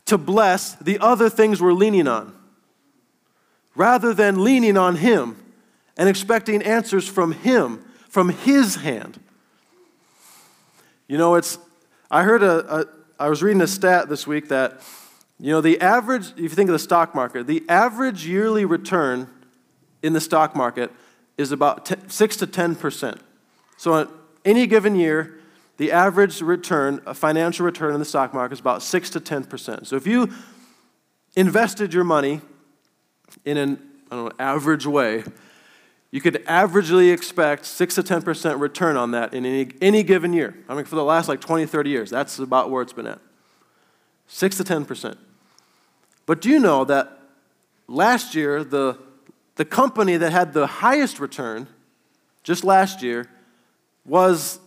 to 0.04 0.18
bless 0.18 0.74
the 0.74 0.98
other 0.98 1.30
things 1.30 1.62
we're 1.62 1.72
leaning 1.72 2.06
on 2.06 2.36
rather 3.74 4.12
than 4.12 4.44
leaning 4.44 4.76
on 4.76 4.96
Him 4.96 5.42
and 5.96 6.06
expecting 6.06 6.60
answers 6.62 7.08
from 7.08 7.32
Him, 7.32 7.82
from 8.10 8.28
His 8.28 8.74
hand. 8.74 9.18
You 11.08 11.16
know, 11.16 11.34
it's, 11.36 11.56
I 12.10 12.24
heard 12.24 12.42
a, 12.42 12.80
a 12.80 12.86
I 13.18 13.28
was 13.28 13.42
reading 13.42 13.62
a 13.62 13.66
stat 13.66 14.08
this 14.08 14.26
week 14.26 14.48
that, 14.48 14.80
you 15.38 15.50
know, 15.52 15.60
the 15.60 15.80
average, 15.80 16.30
if 16.32 16.38
you 16.38 16.48
think 16.48 16.68
of 16.68 16.72
the 16.72 16.80
stock 16.80 17.14
market, 17.14 17.46
the 17.46 17.64
average 17.68 18.26
yearly 18.26 18.64
return 18.64 19.28
in 20.02 20.12
the 20.12 20.20
stock 20.20 20.56
market 20.56 20.90
is 21.38 21.52
about 21.52 21.86
10, 21.86 22.08
6 22.08 22.36
to 22.38 22.46
10%. 22.46 23.20
So, 23.76 23.96
in 23.96 24.08
any 24.44 24.66
given 24.66 24.96
year, 24.96 25.38
the 25.76 25.92
average 25.92 26.40
return, 26.40 27.00
a 27.06 27.14
financial 27.14 27.64
return 27.64 27.94
in 27.94 28.00
the 28.00 28.04
stock 28.04 28.34
market 28.34 28.54
is 28.54 28.60
about 28.60 28.82
6 28.82 29.10
to 29.10 29.20
10%. 29.20 29.86
So, 29.86 29.96
if 29.96 30.06
you 30.06 30.32
invested 31.36 31.94
your 31.94 32.04
money 32.04 32.40
in 33.44 33.56
an 33.56 33.78
know, 34.10 34.30
average 34.38 34.86
way, 34.86 35.24
you 36.14 36.20
could 36.20 36.44
averagely 36.46 37.12
expect 37.12 37.66
6 37.66 37.96
to 37.96 38.02
10% 38.04 38.60
return 38.60 38.96
on 38.96 39.10
that 39.10 39.34
in 39.34 39.44
any, 39.44 39.72
any 39.82 40.04
given 40.04 40.32
year. 40.32 40.54
I 40.68 40.76
mean, 40.76 40.84
for 40.84 40.94
the 40.94 41.02
last 41.02 41.28
like 41.28 41.40
20, 41.40 41.66
30 41.66 41.90
years, 41.90 42.08
that's 42.08 42.38
about 42.38 42.70
where 42.70 42.82
it's 42.82 42.92
been 42.92 43.08
at. 43.08 43.18
6 44.28 44.58
to 44.58 44.62
10%. 44.62 45.16
But 46.24 46.40
do 46.40 46.50
you 46.50 46.60
know 46.60 46.84
that 46.84 47.18
last 47.88 48.36
year, 48.36 48.62
the, 48.62 48.96
the 49.56 49.64
company 49.64 50.16
that 50.16 50.30
had 50.30 50.52
the 50.52 50.68
highest 50.68 51.18
return, 51.18 51.66
just 52.44 52.62
last 52.62 53.02
year, 53.02 53.28
was 54.06 54.60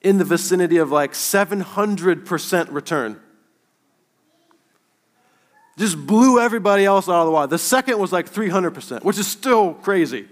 in 0.00 0.16
the 0.16 0.24
vicinity 0.24 0.78
of 0.78 0.90
like 0.90 1.12
700% 1.12 2.72
return. 2.72 3.20
Just 5.76 6.06
blew 6.06 6.38
everybody 6.38 6.84
else 6.84 7.08
out 7.08 7.20
of 7.20 7.26
the 7.26 7.32
water. 7.32 7.48
The 7.48 7.58
second 7.58 7.98
was 7.98 8.12
like 8.12 8.30
300%, 8.30 9.02
which 9.02 9.18
is 9.18 9.26
still 9.26 9.74
crazy. 9.74 10.28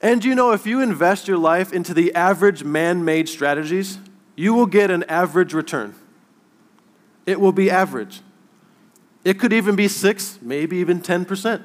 And 0.00 0.24
you 0.24 0.34
know, 0.34 0.52
if 0.52 0.66
you 0.66 0.80
invest 0.80 1.28
your 1.28 1.38
life 1.38 1.72
into 1.72 1.94
the 1.94 2.14
average 2.14 2.64
man 2.64 3.04
made 3.04 3.28
strategies, 3.28 3.98
you 4.36 4.54
will 4.54 4.66
get 4.66 4.90
an 4.90 5.02
average 5.04 5.52
return. 5.52 5.94
It 7.26 7.40
will 7.40 7.52
be 7.52 7.70
average. 7.70 8.20
It 9.24 9.38
could 9.38 9.52
even 9.52 9.76
be 9.76 9.88
six, 9.88 10.38
maybe 10.42 10.76
even 10.78 11.00
10% 11.00 11.62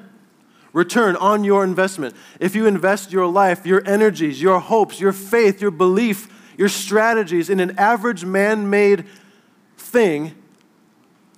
return 0.72 1.16
on 1.16 1.44
your 1.44 1.64
investment. 1.64 2.14
If 2.38 2.54
you 2.54 2.66
invest 2.66 3.12
your 3.12 3.26
life, 3.26 3.66
your 3.66 3.86
energies, 3.86 4.40
your 4.40 4.60
hopes, 4.60 5.00
your 5.00 5.12
faith, 5.12 5.60
your 5.60 5.70
belief, 5.70 6.28
your 6.56 6.68
strategies 6.68 7.50
in 7.50 7.60
an 7.60 7.78
average 7.78 8.24
man 8.24 8.70
made 8.70 9.06
thing, 9.76 10.34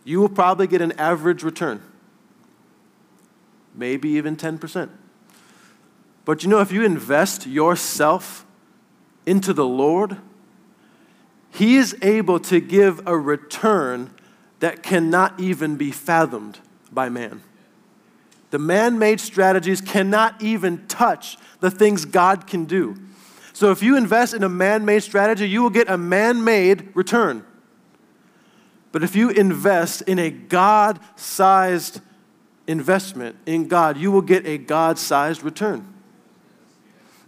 you 0.04 0.20
will 0.20 0.28
probably 0.28 0.66
get 0.66 0.80
an 0.82 0.92
average 0.92 1.42
return. 1.42 1.80
Maybe 3.74 4.10
even 4.10 4.36
10%. 4.36 4.90
But 6.24 6.42
you 6.42 6.48
know, 6.48 6.60
if 6.60 6.70
you 6.70 6.84
invest 6.84 7.46
yourself 7.46 8.44
into 9.26 9.52
the 9.52 9.66
Lord, 9.66 10.18
He 11.50 11.76
is 11.76 11.96
able 12.02 12.38
to 12.40 12.60
give 12.60 13.06
a 13.06 13.16
return 13.16 14.10
that 14.60 14.82
cannot 14.82 15.40
even 15.40 15.76
be 15.76 15.90
fathomed 15.90 16.60
by 16.92 17.08
man. 17.08 17.42
The 18.50 18.58
man 18.58 18.98
made 18.98 19.18
strategies 19.18 19.80
cannot 19.80 20.42
even 20.42 20.86
touch 20.86 21.38
the 21.60 21.70
things 21.70 22.04
God 22.04 22.46
can 22.46 22.66
do. 22.66 22.96
So 23.54 23.70
if 23.70 23.82
you 23.82 23.96
invest 23.96 24.34
in 24.34 24.42
a 24.42 24.48
man 24.48 24.84
made 24.84 25.02
strategy, 25.02 25.48
you 25.48 25.62
will 25.62 25.70
get 25.70 25.88
a 25.88 25.96
man 25.96 26.44
made 26.44 26.94
return. 26.94 27.44
But 28.92 29.02
if 29.02 29.16
you 29.16 29.30
invest 29.30 30.02
in 30.02 30.18
a 30.18 30.30
God 30.30 31.00
sized 31.16 32.00
investment 32.66 33.36
in 33.46 33.66
God, 33.66 33.96
you 33.96 34.12
will 34.12 34.22
get 34.22 34.46
a 34.46 34.58
God 34.58 34.98
sized 34.98 35.42
return 35.42 35.92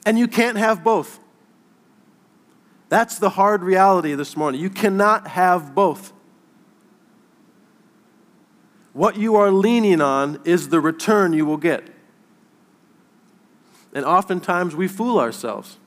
and 0.05 0.18
you 0.18 0.29
can't 0.29 0.59
have 0.59 0.85
both. 0.85 1.18
That's 2.88 3.18
the 3.18 3.31
hard 3.31 3.62
reality 3.62 4.14
this 4.14 4.37
morning. 4.37 4.61
You 4.61 4.70
cannot 4.70 5.29
have 5.29 5.74
both. 5.74 6.12
What 8.92 9.16
you 9.16 9.35
are 9.37 9.50
leaning 9.50 10.00
on 10.00 10.40
is 10.44 10.68
the 10.68 10.81
return 10.81 11.33
you 11.33 11.46
will 11.46 11.57
get. 11.57 11.88
And 13.92 14.05
oftentimes 14.05 14.77
we 14.77 14.87
fool 14.87 15.18
ourselves. 15.18 15.79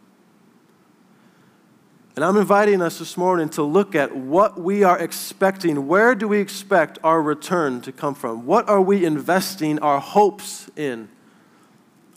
And 2.17 2.25
I'm 2.25 2.36
inviting 2.36 2.82
us 2.82 2.99
this 2.99 3.15
morning 3.15 3.47
to 3.49 3.63
look 3.63 3.95
at 3.95 4.13
what 4.13 4.60
we 4.60 4.84
are 4.84 4.99
expecting. 4.99 5.88
Where 5.88 6.15
do 6.15 6.27
we 6.27 6.39
expect 6.39 6.97
our 7.01 7.21
return 7.21 7.80
to 7.82 7.93
come 7.93 8.15
from? 8.15 8.45
What 8.45 8.67
are 8.67 8.82
we 8.82 9.06
investing 9.06 9.80
our 9.80 10.01
hopes 10.01 10.69
in? 10.75 11.08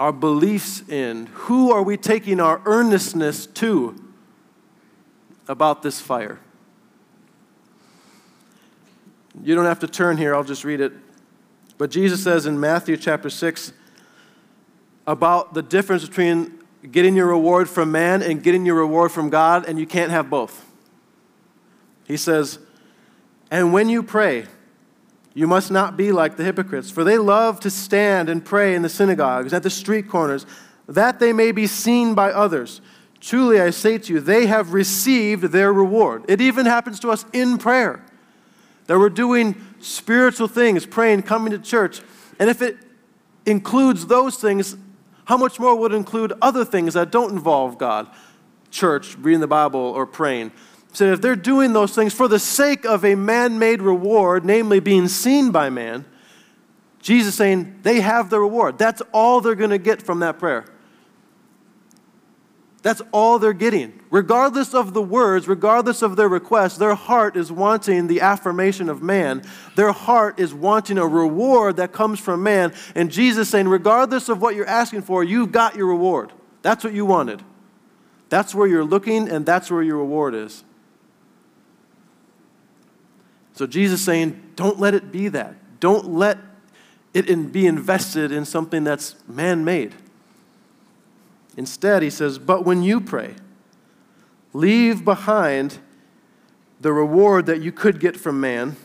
our 0.01 0.13
beliefs 0.13 0.83
in? 0.89 1.27
Who 1.27 1.71
are 1.71 1.83
we 1.83 1.99
taking 1.99 2.41
our 2.41 2.63
earnestness 2.65 3.47
to 3.47 4.03
about 5.47 5.83
this 5.83 6.01
fire? 6.01 6.41
You 9.45 9.55
don't 9.55 9.67
have 9.67 9.81
to 9.81 9.87
turn 9.87 10.17
here, 10.17 10.35
I'll 10.35 10.43
just 10.43 10.65
read 10.65 10.81
it. 10.81 10.95
But 11.77 11.91
Jesus 11.91 12.25
says 12.25 12.47
in 12.47 12.59
Matthew 12.59 12.97
chapter 12.97 13.29
6 13.29 13.75
about 15.07 15.53
the 15.53 15.63
difference 15.63 16.09
between 16.09 16.60
getting 16.89 17.15
your 17.15 17.27
reward 17.27 17.69
from 17.69 17.93
man 17.93 18.23
and 18.23 18.43
getting 18.43 18.65
your 18.65 18.77
reward 18.77 19.13
from 19.13 19.31
God, 19.31 19.67
and 19.67 19.79
you 19.79 19.87
can't 19.87 20.11
have 20.11 20.31
both. 20.31 20.67
He 22.07 22.17
says, 22.17 22.59
And 23.51 23.73
when 23.73 23.89
you 23.89 24.03
pray, 24.03 24.47
you 25.35 25.47
must 25.47 25.71
not 25.71 25.97
be 25.97 26.11
like 26.13 26.37
the 26.37 26.45
hypocrites, 26.45 26.91
for 26.91 27.05
they 27.05 27.19
love 27.19 27.61
to 27.61 27.71
stand 27.71 28.29
and 28.29 28.45
pray 28.45 28.75
in 28.75 28.83
the 28.83 28.89
synagogues, 28.89 29.53
at 29.53 29.63
the 29.63 29.71
street 29.71 30.09
corners, 30.09 30.47
that 30.89 31.21
they 31.21 31.33
may 31.33 31.53
be 31.53 31.67
seen 31.67 32.15
by 32.15 32.33
others. 32.33 32.81
Truly, 33.21 33.61
I 33.61 33.71
say 33.71 33.99
to 33.99 34.15
you, 34.15 34.21
they 34.21 34.47
have 34.47 34.73
received 34.73 35.45
their 35.45 35.73
reward. 35.73 36.25
It 36.27 36.41
even 36.41 36.67
happens 36.67 36.99
to 37.01 37.11
us 37.11 37.25
in 37.33 37.59
prayer 37.59 38.05
that 38.87 38.99
we're 38.99 39.09
doing 39.09 39.55
spiritual 39.79 40.49
things, 40.49 40.85
praying, 40.85 41.23
coming 41.23 41.53
to 41.53 41.59
church. 41.59 42.01
And 42.41 42.51
if 42.51 42.61
it 42.61 42.77
includes 43.47 44.07
those 44.07 44.37
things, 44.37 44.77
how 45.31 45.37
much 45.37 45.61
more 45.61 45.77
would 45.77 45.95
include 45.95 46.33
other 46.43 46.65
things 46.65 46.95
that 46.95 47.13
don't 47.13 47.31
involve 47.31 47.79
God? 47.79 48.09
Church, 48.71 49.17
reading 49.17 49.41
the 49.41 49.47
Bible, 49.47 49.81
or 49.81 50.05
praying 50.05 50.51
said 50.93 51.13
if 51.13 51.21
they're 51.21 51.37
doing 51.37 51.73
those 51.73 51.95
things 51.95 52.13
for 52.13 52.29
the 52.29 52.39
sake 52.39 52.85
of 52.85 53.05
a 53.05 53.15
man 53.15 53.59
made 53.59 53.81
reward, 53.81 54.45
namely 54.45 54.81
being 54.81 55.09
seen 55.09 55.51
by 55.51 55.71
man, 55.71 56.05
Jesus 57.01 57.35
saying 57.35 57.79
they 57.83 58.01
have 58.01 58.29
the 58.29 58.41
reward. 58.41 58.77
That's 58.77 59.01
all 59.13 59.41
they're 59.41 59.55
going 59.55 59.71
to 59.71 59.79
get 59.79 60.03
from 60.03 60.21
that 60.21 60.39
prayer. 60.39 60.67
That's 62.83 63.03
all 63.13 63.39
they're 63.39 63.53
getting. 63.53 64.01
Regardless 64.11 64.73
of 64.73 64.95
the 64.95 65.03
words, 65.03 65.47
regardless 65.47 66.01
of 66.01 66.17
their 66.17 66.29
request, 66.29 66.79
their 66.79 66.95
heart 66.95 67.37
is 67.37 67.53
wanting 67.53 68.07
the 68.07 68.23
affirmation 68.23 68.89
of 68.89 69.03
man. 69.03 69.43
Their 69.77 69.93
heart 69.93 70.41
is 70.41 70.55
wanting 70.55 70.97
a 70.97 71.07
reward 71.07 71.77
that 71.77 71.93
comes 71.93 72.19
from 72.19 72.43
man. 72.43 72.73
And 72.95 73.11
Jesus 73.11 73.51
saying, 73.51 73.69
regardless 73.69 74.31
of 74.31 74.41
what 74.41 74.55
you're 74.55 74.67
asking 74.67 75.03
for, 75.03 75.23
you've 75.23 75.53
got 75.53 75.77
your 75.77 75.89
reward. 75.89 76.33
That's 76.63 76.83
what 76.83 76.95
you 76.95 77.05
wanted. 77.05 77.43
That's 78.31 78.55
where 78.55 78.67
you're 78.67 78.85
looking, 78.85 79.29
and 79.29 79.45
that's 79.45 79.71
where 79.71 79.83
your 79.83 79.99
reward 79.99 80.35
is. 80.35 80.65
So 83.53 83.67
Jesus 83.67 84.01
saying, 84.03 84.53
don't 84.57 84.81
let 84.81 84.95
it 84.95 85.13
be 85.13 85.29
that. 85.29 85.55
Don't 85.81 86.07
let 86.07 86.39
it 87.13 87.53
be 87.53 87.67
invested 87.67 88.33
in 88.33 88.47
something 88.47 88.85
that's 88.85 89.17
man 89.29 89.65
made. 89.65 89.95
Instead, 91.61 92.03
he 92.03 92.09
says, 92.09 92.39
but 92.39 92.65
when 92.65 92.83
you 92.83 93.03
pray, 93.03 93.35
leave 94.55 95.05
behind 95.05 95.79
the 96.81 96.91
reward 96.91 97.45
that 97.45 97.61
you 97.61 97.71
could 97.71 98.01
get 98.01 98.17
from 98.17 98.41
man 98.41 98.77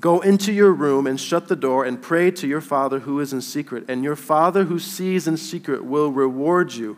Go 0.00 0.20
into 0.20 0.52
your 0.52 0.72
room 0.72 1.06
and 1.06 1.20
shut 1.20 1.46
the 1.46 1.54
door 1.54 1.84
and 1.84 2.02
pray 2.02 2.32
to 2.32 2.48
your 2.48 2.60
Father 2.60 3.00
who 3.00 3.20
is 3.20 3.32
in 3.32 3.40
secret, 3.40 3.84
and 3.88 4.02
your 4.02 4.16
Father 4.16 4.64
who 4.64 4.80
sees 4.80 5.28
in 5.28 5.36
secret 5.36 5.84
will 5.84 6.10
reward 6.10 6.74
you. 6.74 6.96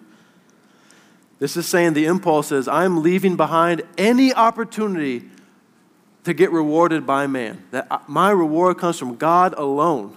This 1.38 1.57
is 1.57 1.67
saying 1.67 1.93
the 1.93 2.07
impulse 2.07 2.51
is 2.51 2.67
I'm 2.67 3.03
leaving 3.03 3.37
behind 3.37 3.83
any 3.99 4.33
opportunity 4.33 5.29
to 6.25 6.33
get 6.33 6.51
rewarded 6.51 7.07
by 7.07 7.27
man. 7.27 7.62
That 7.73 7.87
uh, 7.91 7.99
my 8.09 8.31
reward 8.31 8.79
comes 8.79 8.99
from 8.99 9.17
God 9.17 9.53
alone. 9.59 10.17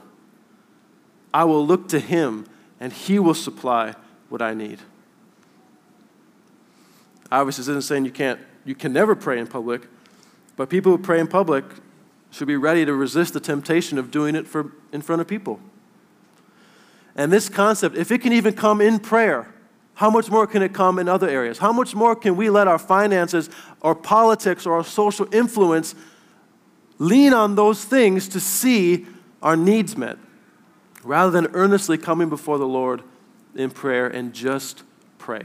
I 1.33 1.43
will 1.43 1.65
look 1.65 1.89
to 1.89 1.99
Him, 1.99 2.45
and 2.79 2.93
He 2.93 3.19
will 3.19 3.33
supply 3.33 3.95
what 4.31 4.41
I 4.41 4.53
need. 4.53 4.79
Obviously, 7.31 7.61
this 7.61 7.69
isn't 7.69 7.83
saying 7.83 8.05
you 8.05 8.11
can't, 8.11 8.39
you 8.65 8.75
can 8.75 8.93
never 8.93 9.15
pray 9.15 9.39
in 9.39 9.47
public, 9.47 9.87
but 10.55 10.69
people 10.69 10.91
who 10.91 10.97
pray 10.97 11.19
in 11.19 11.27
public 11.27 11.65
should 12.29 12.47
be 12.47 12.55
ready 12.55 12.85
to 12.85 12.93
resist 12.93 13.33
the 13.33 13.39
temptation 13.39 13.97
of 13.97 14.09
doing 14.09 14.35
it 14.35 14.47
for, 14.47 14.71
in 14.91 15.01
front 15.01 15.21
of 15.21 15.27
people. 15.27 15.59
And 17.15 17.31
this 17.31 17.49
concept, 17.49 17.97
if 17.97 18.11
it 18.11 18.19
can 18.19 18.31
even 18.31 18.53
come 18.53 18.79
in 18.79 18.99
prayer, 18.99 19.53
how 19.95 20.09
much 20.09 20.31
more 20.31 20.47
can 20.47 20.61
it 20.61 20.73
come 20.73 20.97
in 20.97 21.09
other 21.09 21.29
areas? 21.29 21.57
How 21.57 21.73
much 21.73 21.93
more 21.93 22.15
can 22.15 22.37
we 22.37 22.49
let 22.49 22.67
our 22.67 22.79
finances 22.79 23.49
or 23.81 23.93
politics 23.93 24.65
or 24.65 24.75
our 24.75 24.83
social 24.83 25.27
influence 25.33 25.93
lean 26.97 27.33
on 27.33 27.55
those 27.55 27.83
things 27.83 28.29
to 28.29 28.39
see 28.39 29.05
our 29.41 29.57
needs 29.57 29.97
met 29.97 30.17
rather 31.03 31.31
than 31.31 31.47
earnestly 31.53 31.97
coming 31.97 32.29
before 32.29 32.57
the 32.57 32.67
Lord 32.67 33.03
in 33.55 33.71
prayer 33.71 34.07
and 34.07 34.33
just 34.33 34.83
pray? 35.17 35.43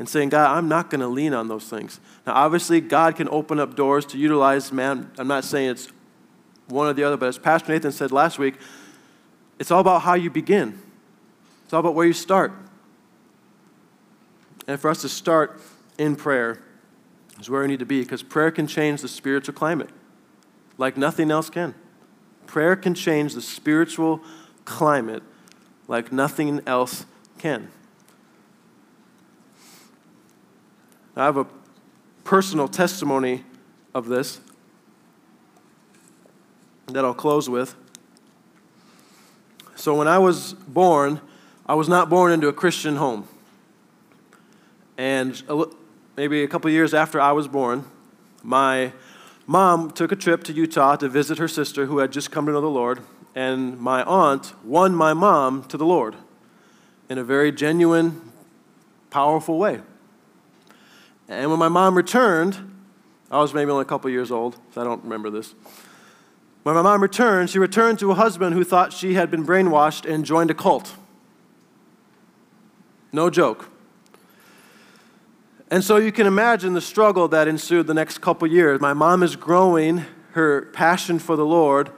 and 0.00 0.08
saying, 0.08 0.30
God, 0.30 0.56
I'm 0.56 0.66
not 0.66 0.88
going 0.88 1.02
to 1.02 1.06
lean 1.06 1.34
on 1.34 1.48
those 1.48 1.68
things. 1.68 2.00
Now, 2.26 2.32
obviously, 2.32 2.80
God 2.80 3.16
can 3.16 3.28
open 3.28 3.60
up 3.60 3.76
doors 3.76 4.06
to 4.06 4.18
utilize 4.18 4.72
man. 4.72 5.10
I'm 5.18 5.28
not 5.28 5.44
saying 5.44 5.68
it's 5.68 5.88
one 6.68 6.86
or 6.86 6.94
the 6.94 7.04
other, 7.04 7.18
but 7.18 7.28
as 7.28 7.36
Pastor 7.36 7.70
Nathan 7.70 7.92
said 7.92 8.10
last 8.10 8.38
week, 8.38 8.54
it's 9.58 9.70
all 9.70 9.80
about 9.82 10.00
how 10.00 10.14
you 10.14 10.30
begin, 10.30 10.80
it's 11.64 11.74
all 11.74 11.80
about 11.80 11.94
where 11.94 12.06
you 12.06 12.14
start. 12.14 12.52
And 14.66 14.80
for 14.80 14.88
us 14.88 15.02
to 15.02 15.08
start 15.08 15.60
in 15.98 16.16
prayer 16.16 16.62
is 17.38 17.50
where 17.50 17.60
we 17.60 17.68
need 17.68 17.80
to 17.80 17.86
be 17.86 18.00
because 18.00 18.22
prayer 18.22 18.50
can 18.50 18.66
change 18.66 19.02
the 19.02 19.08
spiritual 19.08 19.52
climate 19.52 19.90
like 20.78 20.96
nothing 20.96 21.30
else 21.30 21.50
can. 21.50 21.74
Prayer 22.46 22.74
can 22.74 22.94
change 22.94 23.34
the 23.34 23.42
spiritual 23.42 24.22
climate 24.64 25.22
like 25.88 26.12
nothing 26.12 26.60
else 26.66 27.04
can. 27.38 27.68
I 31.16 31.24
have 31.24 31.36
a 31.36 31.46
personal 32.24 32.68
testimony 32.68 33.44
of 33.92 34.06
this 34.06 34.40
that 36.86 37.04
I'll 37.04 37.14
close 37.14 37.48
with. 37.48 37.74
So, 39.74 39.94
when 39.96 40.08
I 40.08 40.18
was 40.18 40.52
born, 40.52 41.20
I 41.66 41.74
was 41.74 41.88
not 41.88 42.08
born 42.08 42.32
into 42.32 42.48
a 42.48 42.52
Christian 42.52 42.96
home. 42.96 43.26
And 44.96 45.42
maybe 46.16 46.42
a 46.42 46.48
couple 46.48 46.70
years 46.70 46.92
after 46.92 47.20
I 47.20 47.32
was 47.32 47.48
born, 47.48 47.84
my 48.42 48.92
mom 49.46 49.90
took 49.90 50.12
a 50.12 50.16
trip 50.16 50.44
to 50.44 50.52
Utah 50.52 50.96
to 50.96 51.08
visit 51.08 51.38
her 51.38 51.48
sister 51.48 51.86
who 51.86 51.98
had 51.98 52.12
just 52.12 52.30
come 52.30 52.46
to 52.46 52.52
know 52.52 52.60
the 52.60 52.68
Lord. 52.68 53.00
And 53.34 53.78
my 53.78 54.02
aunt 54.02 54.52
won 54.64 54.94
my 54.94 55.14
mom 55.14 55.64
to 55.64 55.76
the 55.76 55.86
Lord 55.86 56.16
in 57.08 57.18
a 57.18 57.24
very 57.24 57.52
genuine, 57.52 58.32
powerful 59.10 59.58
way. 59.58 59.80
And 61.28 61.50
when 61.50 61.58
my 61.58 61.68
mom 61.68 61.96
returned, 61.96 62.56
I 63.30 63.38
was 63.38 63.54
maybe 63.54 63.70
only 63.70 63.82
a 63.82 63.86
couple 63.86 64.10
years 64.10 64.32
old, 64.32 64.56
so 64.74 64.80
I 64.80 64.84
don't 64.84 65.02
remember 65.04 65.30
this. 65.30 65.54
When 66.64 66.74
my 66.74 66.82
mom 66.82 67.00
returned, 67.00 67.50
she 67.50 67.58
returned 67.58 67.98
to 68.00 68.10
a 68.10 68.14
husband 68.14 68.54
who 68.54 68.64
thought 68.64 68.92
she 68.92 69.14
had 69.14 69.30
been 69.30 69.46
brainwashed 69.46 70.12
and 70.12 70.24
joined 70.24 70.50
a 70.50 70.54
cult. 70.54 70.94
No 73.12 73.30
joke. 73.30 73.70
And 75.70 75.84
so 75.84 75.96
you 75.96 76.10
can 76.10 76.26
imagine 76.26 76.74
the 76.74 76.80
struggle 76.80 77.28
that 77.28 77.46
ensued 77.46 77.86
the 77.86 77.94
next 77.94 78.18
couple 78.20 78.48
years. 78.48 78.80
My 78.80 78.92
mom 78.92 79.22
is 79.22 79.36
growing 79.36 80.04
her 80.32 80.62
passion 80.72 81.18
for 81.18 81.36
the 81.36 81.46
Lord 81.46 81.90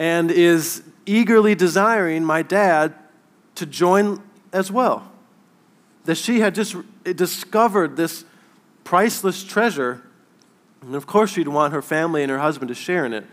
and 0.00 0.30
is 0.30 0.82
eagerly 1.04 1.54
desiring 1.54 2.24
my 2.24 2.40
dad 2.40 2.94
to 3.54 3.66
join 3.66 4.20
as 4.50 4.72
well. 4.72 5.12
That 6.06 6.14
she 6.14 6.40
had 6.40 6.54
just 6.54 6.74
discovered 7.04 7.98
this 7.98 8.24
priceless 8.82 9.44
treasure. 9.44 10.02
And 10.80 10.94
of 10.94 11.06
course, 11.06 11.32
she'd 11.32 11.48
want 11.48 11.74
her 11.74 11.82
family 11.82 12.22
and 12.22 12.30
her 12.30 12.38
husband 12.38 12.70
to 12.70 12.74
share 12.74 13.04
in 13.04 13.12
it. 13.12 13.26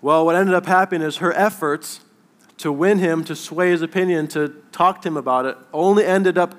Well, 0.00 0.24
what 0.24 0.36
ended 0.36 0.54
up 0.54 0.64
happening 0.64 1.06
is 1.06 1.18
her 1.18 1.34
efforts 1.34 2.00
to 2.56 2.72
win 2.72 2.98
him, 2.98 3.22
to 3.24 3.36
sway 3.36 3.72
his 3.72 3.82
opinion, 3.82 4.28
to 4.28 4.56
talk 4.72 5.02
to 5.02 5.08
him 5.08 5.18
about 5.18 5.44
it, 5.44 5.58
only 5.74 6.06
ended 6.06 6.38
up 6.38 6.54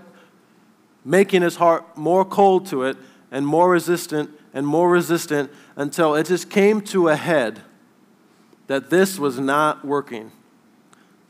making 1.04 1.42
his 1.42 1.56
heart 1.56 1.98
more 1.98 2.24
cold 2.24 2.68
to 2.68 2.84
it 2.84 2.96
and 3.32 3.48
more 3.48 3.72
resistant 3.72 4.30
and 4.54 4.68
more 4.68 4.88
resistant 4.88 5.50
until 5.76 6.14
it 6.14 6.28
just 6.28 6.52
came 6.52 6.80
to 6.80 7.08
a 7.10 7.16
head 7.16 7.64
that 8.74 8.90
this 8.90 9.20
was 9.20 9.38
not 9.38 9.86
working. 9.86 10.32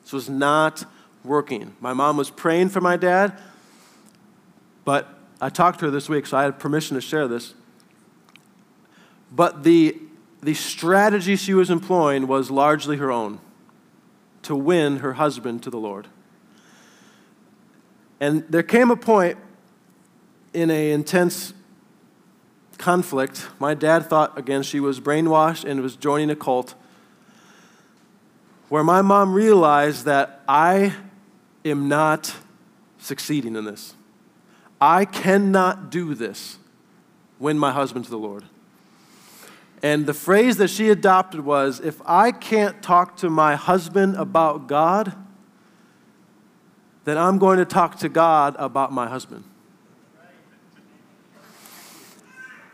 This 0.01 0.13
was 0.13 0.29
not 0.29 0.85
working. 1.25 1.75
My 1.81 1.91
mom 1.91 2.15
was 2.15 2.29
praying 2.29 2.69
for 2.69 2.79
my 2.79 2.95
dad, 2.95 3.37
but 4.85 5.09
I 5.41 5.49
talked 5.49 5.79
to 5.79 5.85
her 5.85 5.91
this 5.91 6.07
week, 6.07 6.25
so 6.25 6.37
I 6.37 6.43
had 6.43 6.57
permission 6.57 6.95
to 6.95 7.01
share 7.01 7.27
this. 7.27 7.53
But 9.29 9.63
the, 9.65 9.97
the 10.41 10.53
strategy 10.53 11.35
she 11.35 11.53
was 11.53 11.69
employing 11.69 12.27
was 12.27 12.49
largely 12.49 12.95
her 12.95 13.11
own 13.11 13.41
to 14.43 14.55
win 14.55 14.99
her 14.99 15.11
husband 15.11 15.63
to 15.63 15.69
the 15.69 15.77
Lord. 15.77 16.07
And 18.21 18.45
there 18.47 18.63
came 18.63 18.89
a 18.89 18.95
point 18.95 19.37
in 20.53 20.69
an 20.69 20.91
intense 20.91 21.53
conflict. 22.77 23.49
My 23.59 23.73
dad 23.73 24.05
thought, 24.05 24.37
again, 24.37 24.63
she 24.63 24.79
was 24.79 25.01
brainwashed 25.01 25.65
and 25.65 25.81
was 25.81 25.97
joining 25.97 26.29
a 26.29 26.37
cult, 26.37 26.75
where 28.69 28.83
my 28.83 29.01
mom 29.01 29.33
realized 29.33 30.05
that 30.05 30.41
I 30.47 30.95
am 31.65 31.87
not 31.87 32.35
succeeding 32.97 33.55
in 33.55 33.65
this. 33.65 33.95
I 34.79 35.05
cannot 35.05 35.89
do 35.89 36.13
this, 36.13 36.57
win 37.39 37.57
my 37.57 37.71
husband 37.71 38.05
to 38.05 38.11
the 38.11 38.17
Lord. 38.17 38.43
And 39.81 40.05
the 40.05 40.13
phrase 40.13 40.57
that 40.57 40.69
she 40.69 40.89
adopted 40.89 41.41
was 41.41 41.81
if 41.81 42.01
I 42.05 42.31
can't 42.31 42.81
talk 42.81 43.17
to 43.17 43.29
my 43.29 43.55
husband 43.55 44.15
about 44.15 44.67
God, 44.67 45.13
then 47.03 47.17
I'm 47.17 47.37
going 47.37 47.57
to 47.57 47.65
talk 47.65 47.97
to 47.99 48.09
God 48.09 48.55
about 48.57 48.93
my 48.93 49.09
husband. 49.09 49.43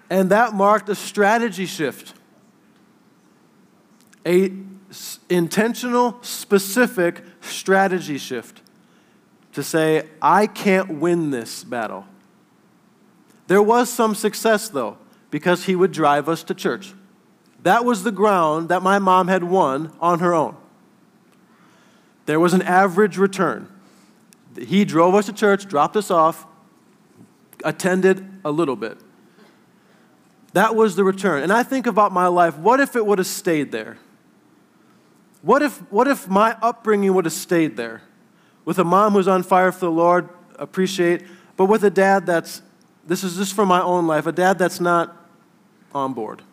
And 0.10 0.30
that 0.30 0.54
marked 0.54 0.90
a 0.90 0.96
strategy 0.96 1.66
shift. 1.66 2.14
A 4.26 4.50
intentional, 5.30 6.18
specific 6.22 7.24
strategy 7.42 8.18
shift 8.18 8.62
to 9.54 9.64
say, 9.64 10.08
I 10.22 10.48
can't 10.48 11.00
win 11.00 11.32
this 11.32 11.64
battle. 11.64 12.06
There 13.48 13.62
was 13.62 13.90
some 13.90 14.16
success, 14.16 14.70
though, 14.70 14.98
because 15.32 15.66
he 15.66 15.76
would 15.76 15.92
drive 15.92 16.30
us 16.30 16.44
to 16.44 16.54
church. 16.54 16.94
That 17.64 17.84
was 17.84 18.04
the 18.04 18.12
ground 18.12 18.70
that 18.70 18.82
my 18.82 19.00
mom 19.00 19.28
had 19.28 19.44
won 19.44 19.92
on 20.00 20.20
her 20.20 20.34
own. 20.34 20.56
There 22.26 22.40
was 22.40 22.54
an 22.54 22.62
average 22.62 23.18
return. 23.18 23.68
He 24.58 24.86
drove 24.86 25.16
us 25.16 25.26
to 25.26 25.34
church, 25.34 25.68
dropped 25.68 25.96
us 25.96 26.12
off, 26.12 26.46
attended 27.64 28.26
a 28.46 28.52
little 28.52 28.76
bit. 28.76 28.98
That 30.54 30.76
was 30.76 30.96
the 30.96 31.04
return. 31.04 31.44
And 31.44 31.52
I 31.52 31.64
think 31.64 31.86
about 31.86 32.12
my 32.12 32.28
life 32.28 32.58
what 32.58 32.80
if 32.80 32.96
it 32.96 33.06
would 33.06 33.18
have 33.18 33.28
stayed 33.28 33.72
there? 33.72 33.98
What 35.42 35.62
if, 35.62 35.78
what 35.92 36.08
if 36.08 36.28
my 36.28 36.58
upbringing 36.62 37.14
would 37.14 37.26
have 37.26 37.34
stayed 37.34 37.78
there? 37.78 38.02
with 38.70 38.78
a 38.78 38.84
mom 38.84 39.14
who's 39.14 39.28
on 39.28 39.42
fire 39.42 39.72
for 39.72 39.86
the 39.86 39.92
Lord, 39.92 40.30
appreciate, 40.60 41.24
but 41.58 41.66
with 41.66 41.84
a 41.84 41.90
dad 41.90 42.28
that's, 42.28 42.62
this 43.04 43.24
is 43.24 43.36
just 43.36 43.56
from 43.56 43.68
my 43.68 43.82
own 43.82 44.06
life, 44.06 44.28
a 44.28 44.32
dad 44.32 44.60
that's 44.60 44.80
not 44.80 45.18
on 45.92 46.14
board. 46.14 46.44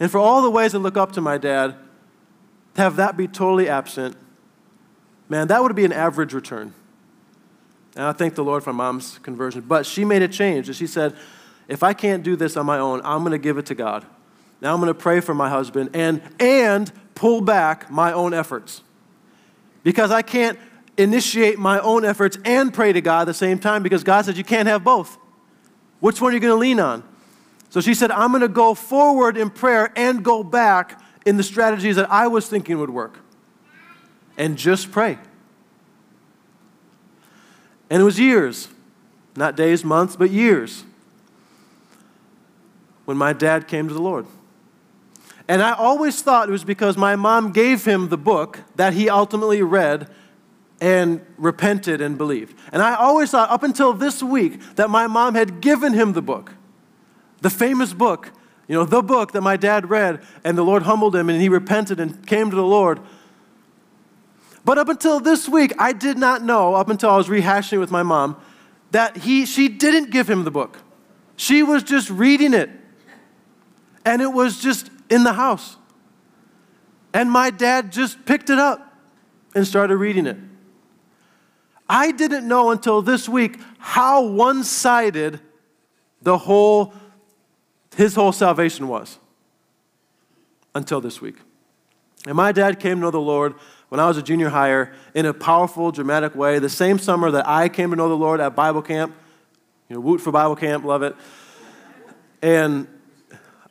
And 0.00 0.10
for 0.10 0.18
all 0.18 0.42
the 0.42 0.50
ways 0.50 0.74
I 0.74 0.78
look 0.78 0.96
up 0.96 1.12
to 1.12 1.20
my 1.20 1.38
dad, 1.38 1.76
to 2.74 2.82
have 2.82 2.96
that 2.96 3.16
be 3.16 3.28
totally 3.28 3.68
absent, 3.68 4.16
man, 5.28 5.46
that 5.46 5.62
would 5.62 5.76
be 5.76 5.84
an 5.84 5.92
average 5.92 6.32
return. 6.32 6.74
And 7.94 8.06
I 8.06 8.12
thank 8.12 8.34
the 8.34 8.42
Lord 8.42 8.64
for 8.64 8.72
my 8.72 8.86
mom's 8.86 9.18
conversion. 9.18 9.60
But 9.60 9.86
she 9.86 10.04
made 10.04 10.22
a 10.22 10.28
change. 10.28 10.66
And 10.66 10.76
she 10.76 10.88
said, 10.88 11.14
if 11.68 11.84
I 11.84 11.92
can't 11.92 12.24
do 12.24 12.34
this 12.34 12.56
on 12.56 12.66
my 12.66 12.80
own, 12.80 13.00
I'm 13.04 13.20
going 13.20 13.30
to 13.30 13.38
give 13.38 13.58
it 13.58 13.66
to 13.66 13.76
God. 13.76 14.04
Now 14.60 14.74
I'm 14.74 14.80
going 14.80 14.92
to 14.92 14.98
pray 14.98 15.20
for 15.20 15.34
my 15.34 15.48
husband 15.48 15.90
and, 15.94 16.20
and 16.40 16.90
pull 17.14 17.40
back 17.40 17.90
my 17.90 18.12
own 18.12 18.34
efforts 18.34 18.82
because 19.82 20.10
I 20.10 20.22
can't 20.22 20.58
initiate 20.96 21.58
my 21.58 21.78
own 21.80 22.04
efforts 22.04 22.38
and 22.44 22.72
pray 22.72 22.92
to 22.92 23.00
God 23.00 23.22
at 23.22 23.24
the 23.26 23.34
same 23.34 23.58
time 23.58 23.82
because 23.82 24.04
God 24.04 24.24
says 24.24 24.38
you 24.38 24.44
can't 24.44 24.68
have 24.68 24.84
both. 24.84 25.18
Which 26.00 26.20
one 26.20 26.32
are 26.32 26.34
you 26.34 26.40
going 26.40 26.52
to 26.52 26.58
lean 26.58 26.80
on? 26.80 27.02
So 27.70 27.80
she 27.80 27.94
said, 27.94 28.10
I'm 28.10 28.30
going 28.30 28.42
to 28.42 28.48
go 28.48 28.74
forward 28.74 29.36
in 29.36 29.50
prayer 29.50 29.92
and 29.96 30.24
go 30.24 30.44
back 30.44 31.00
in 31.26 31.36
the 31.36 31.42
strategies 31.42 31.96
that 31.96 32.10
I 32.10 32.26
was 32.28 32.48
thinking 32.48 32.78
would 32.78 32.90
work. 32.90 33.18
And 34.36 34.56
just 34.56 34.92
pray. 34.92 35.18
And 37.90 38.00
it 38.00 38.04
was 38.04 38.18
years, 38.18 38.68
not 39.36 39.56
days, 39.56 39.84
months, 39.84 40.16
but 40.16 40.30
years, 40.30 40.84
when 43.04 43.16
my 43.16 43.32
dad 43.32 43.68
came 43.68 43.88
to 43.88 43.94
the 43.94 44.00
Lord. 44.00 44.26
And 45.46 45.62
I 45.62 45.72
always 45.72 46.22
thought 46.22 46.48
it 46.48 46.52
was 46.52 46.64
because 46.64 46.96
my 46.96 47.16
mom 47.16 47.52
gave 47.52 47.84
him 47.84 48.08
the 48.08 48.16
book 48.16 48.60
that 48.76 48.94
he 48.94 49.10
ultimately 49.10 49.62
read 49.62 50.08
and 50.80 51.24
repented 51.36 52.00
and 52.00 52.16
believed. 52.16 52.56
And 52.72 52.82
I 52.82 52.94
always 52.94 53.30
thought, 53.30 53.50
up 53.50 53.62
until 53.62 53.92
this 53.92 54.22
week, 54.22 54.60
that 54.76 54.90
my 54.90 55.06
mom 55.06 55.34
had 55.34 55.60
given 55.60 55.92
him 55.92 56.12
the 56.12 56.22
book, 56.22 56.52
the 57.42 57.50
famous 57.50 57.92
book, 57.92 58.32
you 58.68 58.74
know, 58.74 58.84
the 58.84 59.02
book 59.02 59.32
that 59.32 59.42
my 59.42 59.56
dad 59.56 59.90
read, 59.90 60.22
and 60.42 60.56
the 60.56 60.62
Lord 60.62 60.84
humbled 60.84 61.14
him 61.14 61.28
and 61.28 61.40
he 61.40 61.48
repented 61.48 62.00
and 62.00 62.26
came 62.26 62.48
to 62.48 62.56
the 62.56 62.64
Lord. 62.64 63.00
But 64.64 64.78
up 64.78 64.88
until 64.88 65.20
this 65.20 65.46
week, 65.46 65.74
I 65.78 65.92
did 65.92 66.16
not 66.16 66.42
know, 66.42 66.74
up 66.74 66.88
until 66.88 67.10
I 67.10 67.16
was 67.18 67.28
rehashing 67.28 67.74
it 67.74 67.78
with 67.78 67.90
my 67.90 68.02
mom, 68.02 68.36
that 68.92 69.18
he, 69.18 69.44
she 69.44 69.68
didn't 69.68 70.10
give 70.10 70.28
him 70.28 70.44
the 70.44 70.50
book. 70.50 70.78
She 71.36 71.62
was 71.62 71.82
just 71.82 72.08
reading 72.08 72.54
it. 72.54 72.70
And 74.06 74.22
it 74.22 74.32
was 74.32 74.60
just 74.60 74.90
in 75.14 75.22
the 75.22 75.32
house. 75.32 75.76
And 77.12 77.30
my 77.30 77.50
dad 77.50 77.92
just 77.92 78.26
picked 78.26 78.50
it 78.50 78.58
up 78.58 78.98
and 79.54 79.64
started 79.64 79.96
reading 79.96 80.26
it. 80.26 80.36
I 81.88 82.10
didn't 82.10 82.48
know 82.48 82.72
until 82.72 83.00
this 83.00 83.28
week 83.28 83.60
how 83.78 84.24
one 84.26 84.64
sided 84.64 85.38
the 86.20 86.36
whole, 86.36 86.92
his 87.96 88.16
whole 88.16 88.32
salvation 88.32 88.88
was. 88.88 89.18
Until 90.74 91.00
this 91.00 91.20
week. 91.20 91.36
And 92.26 92.34
my 92.34 92.50
dad 92.50 92.80
came 92.80 92.96
to 92.96 93.02
know 93.02 93.10
the 93.12 93.20
Lord 93.20 93.54
when 93.90 94.00
I 94.00 94.08
was 94.08 94.16
a 94.16 94.22
junior 94.22 94.48
higher 94.48 94.92
in 95.14 95.26
a 95.26 95.32
powerful, 95.32 95.92
dramatic 95.92 96.34
way. 96.34 96.58
The 96.58 96.68
same 96.68 96.98
summer 96.98 97.30
that 97.30 97.46
I 97.46 97.68
came 97.68 97.90
to 97.90 97.96
know 97.96 98.08
the 98.08 98.16
Lord 98.16 98.40
at 98.40 98.56
Bible 98.56 98.82
camp. 98.82 99.14
You 99.88 99.94
know, 99.94 100.00
Woot 100.00 100.20
for 100.20 100.32
Bible 100.32 100.56
camp, 100.56 100.84
love 100.84 101.02
it. 101.02 101.14
And 102.42 102.88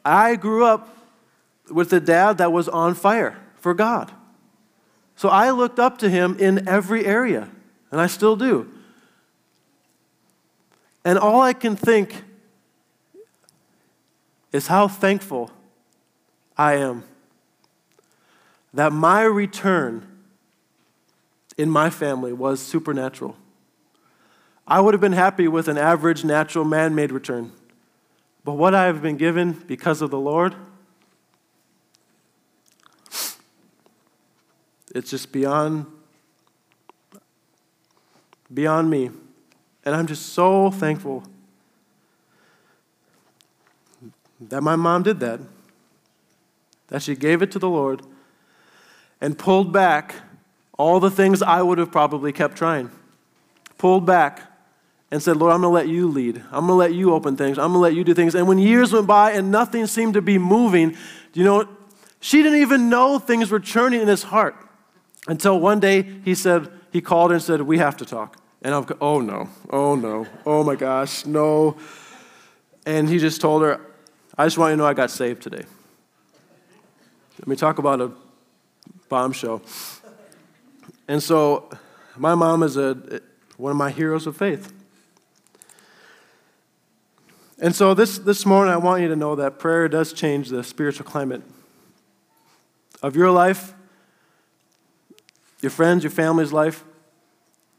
I 0.05 0.37
grew 0.37 0.65
up 0.65 0.92
with 1.69 1.93
a 1.93 1.99
dad 1.99 2.37
that 2.37 2.51
was 2.51 2.67
on 2.69 2.93
fire 2.93 3.37
for 3.55 3.73
God. 3.73 4.11
So 5.15 5.29
I 5.29 5.51
looked 5.51 5.79
up 5.79 5.97
to 5.99 6.09
him 6.09 6.37
in 6.39 6.67
every 6.67 7.05
area, 7.05 7.49
and 7.91 8.01
I 8.01 8.07
still 8.07 8.35
do. 8.35 8.69
And 11.05 11.17
all 11.17 11.41
I 11.41 11.53
can 11.53 11.75
think 11.75 12.23
is 14.51 14.67
how 14.67 14.87
thankful 14.87 15.51
I 16.57 16.75
am 16.75 17.03
that 18.73 18.91
my 18.91 19.21
return 19.23 20.07
in 21.57 21.69
my 21.69 21.89
family 21.89 22.33
was 22.33 22.59
supernatural. 22.59 23.35
I 24.67 24.79
would 24.79 24.93
have 24.93 25.01
been 25.01 25.11
happy 25.11 25.47
with 25.47 25.67
an 25.67 25.77
average, 25.77 26.23
natural, 26.23 26.65
man 26.65 26.95
made 26.95 27.11
return. 27.11 27.51
But 28.43 28.53
what 28.53 28.73
I 28.73 28.85
have 28.85 29.01
been 29.01 29.17
given 29.17 29.51
because 29.67 30.01
of 30.01 30.09
the 30.09 30.19
Lord, 30.19 30.55
it's 34.93 35.09
just 35.09 35.31
beyond 35.31 35.85
beyond 38.53 38.89
me. 38.89 39.09
And 39.85 39.95
I'm 39.95 40.07
just 40.07 40.27
so 40.27 40.71
thankful 40.71 41.23
that 44.39 44.61
my 44.61 44.75
mom 44.75 45.03
did 45.03 45.19
that. 45.21 45.39
That 46.87 47.01
she 47.01 47.15
gave 47.15 47.41
it 47.41 47.51
to 47.51 47.59
the 47.59 47.69
Lord 47.69 48.01
and 49.19 49.37
pulled 49.37 49.73
back 49.73 50.15
all 50.77 50.99
the 50.99 51.09
things 51.09 51.41
I 51.41 51.61
would 51.61 51.77
have 51.77 51.91
probably 51.91 52.31
kept 52.31 52.57
trying. 52.57 52.91
Pulled 53.77 54.05
back 54.05 54.41
and 55.09 55.21
said, 55.21 55.37
Lord, 55.37 55.53
I'm 55.53 55.61
going 55.61 55.71
to 55.71 55.73
let 55.73 55.87
you 55.87 56.07
lead. 56.07 56.37
I'm 56.51 56.67
going 56.67 56.67
to 56.67 56.73
let 56.73 56.93
you 56.93 57.13
open 57.13 57.35
things. 57.35 57.57
I'm 57.57 57.71
going 57.71 57.73
to 57.73 57.79
let 57.79 57.95
you 57.95 58.03
do 58.03 58.13
things. 58.13 58.35
And 58.35 58.47
when 58.47 58.57
years 58.57 58.93
went 58.93 59.07
by 59.07 59.31
and 59.31 59.51
nothing 59.51 59.87
seemed 59.87 60.13
to 60.15 60.21
be 60.21 60.37
moving, 60.37 60.95
you 61.33 61.43
know, 61.43 61.67
she 62.19 62.43
didn't 62.43 62.59
even 62.59 62.89
know 62.89 63.17
things 63.19 63.49
were 63.49 63.59
churning 63.59 64.01
in 64.01 64.07
his 64.07 64.23
heart 64.23 64.55
until 65.27 65.59
one 65.59 65.79
day 65.79 66.03
he 66.23 66.35
said, 66.35 66.69
he 66.91 67.01
called 67.01 67.31
her 67.31 67.35
and 67.35 67.43
said, 67.43 67.61
We 67.61 67.77
have 67.79 67.97
to 67.97 68.05
talk. 68.05 68.37
And 68.61 68.73
I'm, 68.73 68.85
oh 69.01 69.19
no, 69.19 69.49
oh 69.69 69.95
no, 69.95 70.25
oh 70.45 70.63
my 70.63 70.75
gosh, 70.75 71.25
no. 71.25 71.77
And 72.85 73.09
he 73.09 73.17
just 73.17 73.41
told 73.41 73.61
her, 73.63 73.81
I 74.37 74.45
just 74.45 74.57
want 74.57 74.71
you 74.71 74.75
to 74.75 74.77
know 74.77 74.87
I 74.87 74.93
got 74.93 75.11
saved 75.11 75.43
today. 75.43 75.65
Let 77.39 77.47
me 77.47 77.55
talk 77.55 77.77
about 77.77 77.99
a 77.99 78.11
bombshell. 79.09 79.61
And 81.07 81.21
so 81.21 81.69
my 82.15 82.35
mom 82.35 82.63
is 82.63 82.77
a, 82.77 83.21
one 83.57 83.71
of 83.71 83.77
my 83.77 83.91
heroes 83.91 84.27
of 84.27 84.37
faith. 84.37 84.71
And 87.59 87.75
so 87.75 87.93
this, 87.93 88.17
this 88.17 88.45
morning, 88.45 88.73
I 88.73 88.77
want 88.77 89.01
you 89.01 89.07
to 89.09 89.15
know 89.15 89.35
that 89.35 89.59
prayer 89.59 89.87
does 89.87 90.13
change 90.13 90.49
the 90.49 90.63
spiritual 90.63 91.05
climate 91.05 91.41
of 93.01 93.15
your 93.15 93.31
life, 93.31 93.73
your 95.63 95.69
friends, 95.69 96.03
your 96.03 96.11
family's 96.11 96.53
life, 96.53 96.83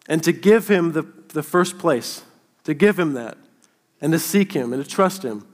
and 0.09 0.22
to 0.24 0.32
give 0.32 0.68
Him 0.68 0.93
the, 0.93 1.03
the 1.28 1.43
first 1.43 1.78
place, 1.78 2.22
to 2.64 2.74
give 2.74 2.99
Him 2.99 3.12
that, 3.14 3.39
and 4.01 4.12
to 4.12 4.18
seek 4.18 4.53
Him 4.53 4.72
and 4.72 4.82
to 4.82 4.89
trust 4.89 5.22
Him. 5.22 5.47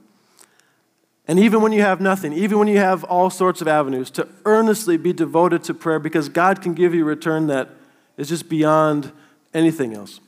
And 1.27 1.39
even 1.39 1.61
when 1.61 1.71
you 1.71 1.81
have 1.81 2.01
nothing, 2.01 2.33
even 2.33 2.57
when 2.57 2.67
you 2.67 2.77
have 2.77 3.03
all 3.03 3.29
sorts 3.29 3.61
of 3.61 3.67
avenues, 3.67 4.09
to 4.11 4.27
earnestly 4.45 4.97
be 4.97 5.13
devoted 5.13 5.63
to 5.65 5.73
prayer 5.73 5.99
because 5.99 6.29
God 6.29 6.61
can 6.61 6.73
give 6.73 6.93
you 6.93 7.03
a 7.03 7.05
return 7.05 7.47
that 7.47 7.69
is 8.17 8.29
just 8.29 8.49
beyond 8.49 9.11
anything 9.53 9.93
else. 9.93 10.19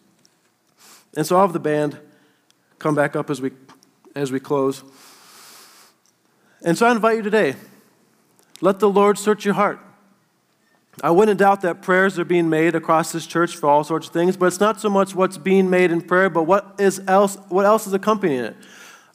And 1.15 1.25
so 1.25 1.35
I'll 1.35 1.43
have 1.43 1.53
the 1.53 1.59
band 1.59 1.99
come 2.79 2.95
back 2.95 3.15
up 3.15 3.29
as 3.29 3.41
we, 3.41 3.51
as 4.15 4.31
we 4.31 4.39
close. 4.39 4.83
And 6.63 6.77
so 6.77 6.85
I 6.85 6.91
invite 6.91 7.17
you 7.17 7.23
today 7.23 7.55
let 8.61 8.79
the 8.79 8.89
Lord 8.89 9.17
search 9.17 9.43
your 9.43 9.55
heart. 9.55 9.79
I 11.01 11.09
wouldn't 11.09 11.39
doubt 11.39 11.61
that 11.61 11.81
prayers 11.81 12.19
are 12.19 12.25
being 12.25 12.49
made 12.49 12.75
across 12.75 13.11
this 13.11 13.25
church 13.25 13.55
for 13.55 13.67
all 13.67 13.83
sorts 13.83 14.07
of 14.07 14.13
things, 14.13 14.37
but 14.37 14.45
it's 14.45 14.59
not 14.59 14.79
so 14.79 14.89
much 14.89 15.15
what's 15.15 15.37
being 15.37 15.69
made 15.69 15.91
in 15.91 16.01
prayer, 16.01 16.29
but 16.29 16.43
what, 16.43 16.75
is 16.77 17.01
else, 17.07 17.37
what 17.49 17.65
else 17.65 17.87
is 17.87 17.93
accompanying 17.93 18.45
it. 18.45 18.55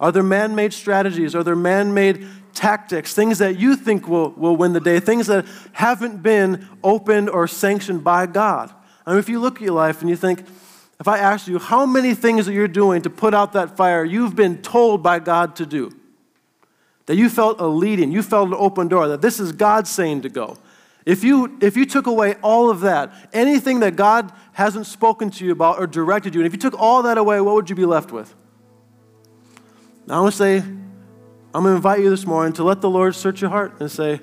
Are 0.01 0.11
there 0.11 0.23
man 0.23 0.55
made 0.55 0.73
strategies? 0.73 1.35
Are 1.35 1.45
there 1.45 1.57
man 1.57 1.95
made 1.95 2.27
tactics? 2.55 3.15
Things 3.15 3.39
that 3.39 3.59
you 3.59 3.77
think 3.77 4.09
will, 4.09 4.31
will 4.31 4.57
win 4.57 4.73
the 4.73 4.81
day? 4.81 4.99
Things 4.99 5.29
that 5.29 5.47
haven't 5.73 6.23
been 6.23 6.69
opened 6.83 7.31
or 7.31 7.47
sanctioned 7.47 8.03
by 8.03 8.27
God? 8.27 8.73
I 9.07 9.11
mean, 9.11 9.19
if 9.21 9.29
you 9.29 9.41
look 9.41 9.57
at 9.57 9.63
your 9.63 9.73
life 9.73 10.01
and 10.01 10.11
you 10.11 10.17
think, 10.17 10.45
if 11.01 11.07
I 11.07 11.19
ask 11.19 11.47
you 11.47 11.59
how 11.59 11.87
many 11.87 12.15
things 12.15 12.47
that 12.47 12.53
you're 12.53 12.69
doing 12.69 13.03
to 13.03 13.11
put 13.11 13.35
out 13.35 13.53
that 13.53 13.77
fire 13.77 14.05
you've 14.05 14.35
been 14.35 14.63
told 14.63 15.03
by 15.03 15.21
God 15.21 15.55
to 15.57 15.67
do, 15.67 15.93
that 17.07 17.17
you 17.17 17.31
felt 17.31 17.61
a 17.61 17.67
leading, 17.67 18.13
you 18.13 18.23
felt 18.23 18.49
an 18.49 18.57
open 18.59 18.89
door, 18.89 19.09
that 19.09 19.23
this 19.23 19.41
is 19.41 19.53
God 19.53 19.87
saying 19.87 20.23
to 20.23 20.29
go. 20.29 20.57
If 21.09 21.25
you, 21.25 21.57
if 21.63 21.75
you 21.75 21.87
took 21.87 22.07
away 22.07 22.35
all 22.43 22.69
of 22.69 22.81
that, 22.81 23.15
anything 23.33 23.81
that 23.81 23.97
God 23.97 24.31
hasn't 24.53 24.85
spoken 24.85 25.31
to 25.31 25.45
you 25.47 25.53
about 25.53 25.79
or 25.79 25.87
directed 25.87 26.35
you, 26.35 26.43
and 26.43 26.47
if 26.47 26.53
you 26.53 26.59
took 26.59 26.79
all 26.79 27.05
that 27.05 27.17
away, 27.17 27.41
what 27.41 27.55
would 27.55 27.71
you 27.71 27.75
be 27.75 27.87
left 27.87 28.13
with? 28.13 28.35
Now, 30.07 30.19
I 30.19 30.21
want 30.21 30.33
to 30.33 30.37
say, 30.37 30.57
I'm 30.59 31.63
going 31.63 31.65
to 31.65 31.77
invite 31.77 32.01
you 32.01 32.11
this 32.11 32.27
morning 32.27 32.53
to 32.53 32.63
let 32.63 32.83
the 32.83 32.91
Lord 32.91 33.15
search 33.15 33.41
your 33.41 33.49
heart 33.49 33.81
and 33.81 33.91
say, 33.91 34.21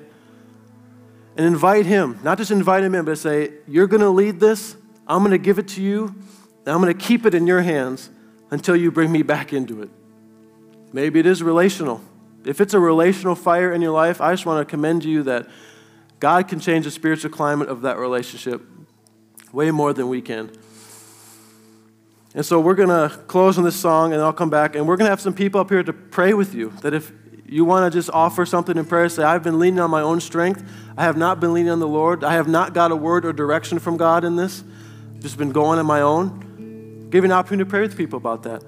and 1.36 1.44
invite 1.44 1.86
Him, 1.86 2.20
not 2.22 2.38
just 2.38 2.52
invite 2.52 2.84
Him 2.84 2.94
in, 2.94 3.04
but 3.04 3.18
say, 3.18 3.54
You're 3.66 3.88
going 3.88 4.00
to 4.02 4.10
lead 4.10 4.38
this. 4.38 4.76
I'm 5.08 5.22
going 5.22 5.32
to 5.32 5.38
give 5.38 5.58
it 5.58 5.66
to 5.70 5.82
you, 5.82 6.04
and 6.04 6.68
I'm 6.68 6.80
going 6.80 6.96
to 6.96 7.04
keep 7.04 7.26
it 7.26 7.34
in 7.34 7.48
your 7.48 7.62
hands 7.62 8.10
until 8.52 8.76
you 8.76 8.92
bring 8.92 9.10
me 9.10 9.22
back 9.22 9.52
into 9.52 9.82
it. 9.82 9.90
Maybe 10.92 11.18
it 11.18 11.26
is 11.26 11.42
relational. 11.42 12.00
If 12.44 12.60
it's 12.60 12.74
a 12.74 12.80
relational 12.80 13.34
fire 13.34 13.72
in 13.72 13.82
your 13.82 13.90
life, 13.90 14.20
I 14.20 14.32
just 14.32 14.46
want 14.46 14.64
to 14.64 14.70
commend 14.70 15.04
you 15.04 15.24
that 15.24 15.48
God 16.20 16.48
can 16.48 16.60
change 16.60 16.84
the 16.84 16.90
spiritual 16.90 17.30
climate 17.30 17.68
of 17.68 17.82
that 17.82 17.98
relationship 17.98 18.62
way 19.52 19.70
more 19.70 19.92
than 19.92 20.08
we 20.08 20.20
can. 20.20 20.50
And 22.34 22.44
so 22.44 22.60
we're 22.60 22.74
going 22.74 22.90
to 22.90 23.16
close 23.26 23.56
on 23.56 23.64
this 23.64 23.76
song 23.76 24.12
and 24.12 24.20
I'll 24.20 24.32
come 24.32 24.50
back 24.50 24.76
and 24.76 24.86
we're 24.86 24.96
going 24.96 25.06
to 25.06 25.10
have 25.10 25.20
some 25.20 25.34
people 25.34 25.60
up 25.60 25.70
here 25.70 25.82
to 25.82 25.92
pray 25.92 26.34
with 26.34 26.54
you. 26.54 26.70
That 26.82 26.92
if 26.92 27.10
you 27.46 27.64
want 27.64 27.90
to 27.90 27.98
just 27.98 28.10
offer 28.10 28.44
something 28.44 28.76
in 28.76 28.84
prayer, 28.84 29.08
say, 29.08 29.22
I've 29.22 29.42
been 29.42 29.58
leaning 29.58 29.80
on 29.80 29.90
my 29.90 30.02
own 30.02 30.20
strength. 30.20 30.62
I 30.98 31.04
have 31.04 31.16
not 31.16 31.40
been 31.40 31.54
leaning 31.54 31.70
on 31.70 31.80
the 31.80 31.88
Lord. 31.88 32.24
I 32.24 32.34
have 32.34 32.48
not 32.48 32.74
got 32.74 32.90
a 32.90 32.96
word 32.96 33.24
or 33.24 33.32
direction 33.32 33.78
from 33.78 33.96
God 33.96 34.24
in 34.24 34.36
this. 34.36 34.62
Just 35.20 35.38
been 35.38 35.52
going 35.52 35.78
on 35.78 35.86
my 35.86 36.02
own. 36.02 37.08
Give 37.10 37.24
you 37.24 37.30
an 37.30 37.32
opportunity 37.32 37.64
to 37.64 37.70
pray 37.70 37.80
with 37.80 37.96
people 37.96 38.18
about 38.18 38.42
that. 38.42 38.62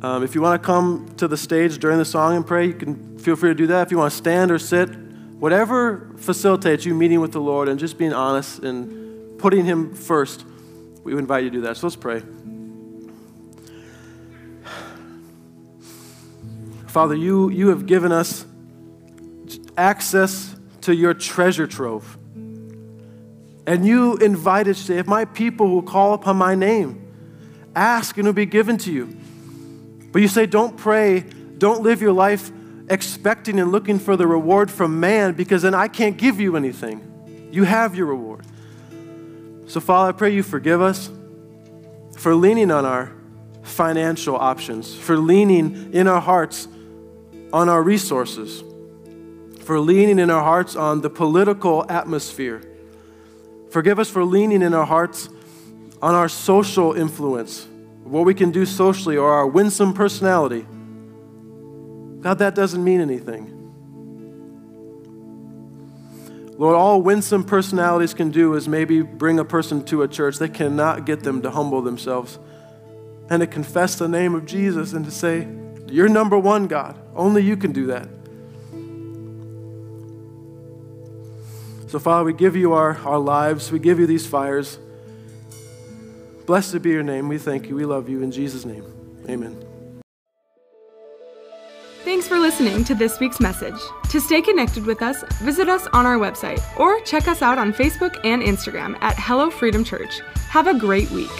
Um, 0.00 0.22
if 0.22 0.34
you 0.34 0.40
want 0.40 0.62
to 0.62 0.64
come 0.64 1.12
to 1.16 1.28
the 1.28 1.36
stage 1.36 1.78
during 1.78 1.98
the 1.98 2.04
song 2.04 2.36
and 2.36 2.46
pray, 2.46 2.66
you 2.66 2.74
can 2.74 3.18
feel 3.18 3.36
free 3.36 3.50
to 3.50 3.54
do 3.54 3.66
that. 3.66 3.86
If 3.86 3.90
you 3.90 3.98
want 3.98 4.12
to 4.12 4.16
stand 4.16 4.50
or 4.50 4.58
sit, 4.58 4.88
whatever 5.38 6.10
facilitates 6.16 6.84
you 6.84 6.94
meeting 6.94 7.20
with 7.20 7.32
the 7.32 7.40
Lord 7.40 7.68
and 7.68 7.78
just 7.78 7.98
being 7.98 8.12
honest 8.12 8.60
and 8.60 9.38
putting 9.38 9.64
Him 9.64 9.94
first, 9.94 10.44
we 11.02 11.12
invite 11.16 11.44
you 11.44 11.50
to 11.50 11.56
do 11.56 11.60
that. 11.62 11.76
So 11.76 11.86
let's 11.86 11.96
pray. 11.96 12.22
Father, 16.86 17.16
you, 17.16 17.50
you 17.50 17.68
have 17.68 17.86
given 17.86 18.12
us 18.12 18.46
access 19.76 20.54
to 20.82 20.94
your 20.94 21.12
treasure 21.14 21.66
trove. 21.66 22.18
And 23.66 23.84
you 23.86 24.16
invited, 24.18 24.76
say, 24.76 24.98
if 24.98 25.06
my 25.06 25.24
people 25.24 25.68
will 25.68 25.82
call 25.82 26.14
upon 26.14 26.36
my 26.36 26.54
name, 26.54 27.00
ask 27.74 28.16
and 28.16 28.26
it 28.26 28.28
will 28.28 28.34
be 28.34 28.46
given 28.46 28.78
to 28.78 28.92
you. 28.92 29.16
But 30.12 30.22
you 30.22 30.28
say, 30.28 30.46
don't 30.46 30.76
pray, 30.76 31.20
don't 31.58 31.82
live 31.82 32.00
your 32.00 32.12
life 32.12 32.52
expecting 32.88 33.58
and 33.58 33.72
looking 33.72 33.98
for 33.98 34.16
the 34.16 34.26
reward 34.26 34.70
from 34.70 35.00
man 35.00 35.32
because 35.32 35.62
then 35.62 35.74
I 35.74 35.88
can't 35.88 36.16
give 36.16 36.40
you 36.40 36.56
anything. 36.56 37.48
You 37.50 37.64
have 37.64 37.94
your 37.94 38.06
reward. 38.06 38.44
So, 39.66 39.80
Father, 39.80 40.10
I 40.10 40.12
pray 40.12 40.34
you 40.34 40.42
forgive 40.42 40.82
us 40.82 41.10
for 42.16 42.34
leaning 42.34 42.70
on 42.70 42.84
our 42.84 43.12
financial 43.62 44.36
options, 44.36 44.94
for 44.94 45.16
leaning 45.16 45.92
in 45.92 46.06
our 46.06 46.20
hearts 46.20 46.68
on 47.52 47.68
our 47.68 47.82
resources, 47.82 48.62
for 49.60 49.80
leaning 49.80 50.18
in 50.18 50.30
our 50.30 50.42
hearts 50.42 50.76
on 50.76 51.00
the 51.00 51.08
political 51.08 51.90
atmosphere. 51.90 52.62
Forgive 53.70 53.98
us 53.98 54.10
for 54.10 54.24
leaning 54.24 54.62
in 54.62 54.74
our 54.74 54.84
hearts 54.84 55.28
on 56.02 56.14
our 56.14 56.28
social 56.28 56.92
influence, 56.92 57.66
what 58.02 58.26
we 58.26 58.34
can 58.34 58.50
do 58.50 58.66
socially, 58.66 59.16
or 59.16 59.32
our 59.32 59.46
winsome 59.46 59.94
personality. 59.94 60.66
God, 62.24 62.38
that 62.38 62.54
doesn't 62.54 62.82
mean 62.82 63.02
anything. 63.02 63.50
Lord, 66.56 66.74
all 66.74 67.02
winsome 67.02 67.44
personalities 67.44 68.14
can 68.14 68.30
do 68.30 68.54
is 68.54 68.66
maybe 68.66 69.02
bring 69.02 69.38
a 69.38 69.44
person 69.44 69.84
to 69.84 70.00
a 70.00 70.08
church. 70.08 70.38
They 70.38 70.48
cannot 70.48 71.04
get 71.04 71.20
them 71.22 71.42
to 71.42 71.50
humble 71.50 71.82
themselves 71.82 72.38
and 73.28 73.42
to 73.42 73.46
confess 73.46 73.96
the 73.96 74.08
name 74.08 74.34
of 74.34 74.46
Jesus 74.46 74.94
and 74.94 75.04
to 75.04 75.10
say, 75.10 75.46
You're 75.86 76.08
number 76.08 76.38
one, 76.38 76.66
God. 76.66 76.98
Only 77.14 77.42
you 77.42 77.58
can 77.58 77.72
do 77.72 77.88
that. 77.88 78.08
So, 81.90 81.98
Father, 81.98 82.24
we 82.24 82.32
give 82.32 82.56
you 82.56 82.72
our, 82.72 82.96
our 83.00 83.18
lives, 83.18 83.70
we 83.70 83.78
give 83.78 84.00
you 84.00 84.06
these 84.06 84.26
fires. 84.26 84.78
Blessed 86.46 86.80
be 86.80 86.88
your 86.88 87.02
name. 87.02 87.28
We 87.28 87.36
thank 87.36 87.68
you. 87.68 87.74
We 87.74 87.84
love 87.84 88.08
you. 88.08 88.22
In 88.22 88.32
Jesus' 88.32 88.64
name, 88.64 88.86
amen. 89.28 89.73
Thanks 92.04 92.28
for 92.28 92.38
listening 92.38 92.84
to 92.84 92.94
this 92.94 93.18
week's 93.18 93.40
message. 93.40 93.80
To 94.10 94.20
stay 94.20 94.42
connected 94.42 94.84
with 94.84 95.00
us, 95.00 95.24
visit 95.38 95.70
us 95.70 95.86
on 95.94 96.04
our 96.04 96.18
website 96.18 96.62
or 96.78 97.00
check 97.00 97.28
us 97.28 97.40
out 97.40 97.56
on 97.56 97.72
Facebook 97.72 98.20
and 98.24 98.42
Instagram 98.42 98.94
at 99.00 99.16
Hello 99.18 99.50
Freedom 99.50 99.82
Church. 99.82 100.20
Have 100.50 100.66
a 100.66 100.78
great 100.78 101.10
week. 101.12 101.30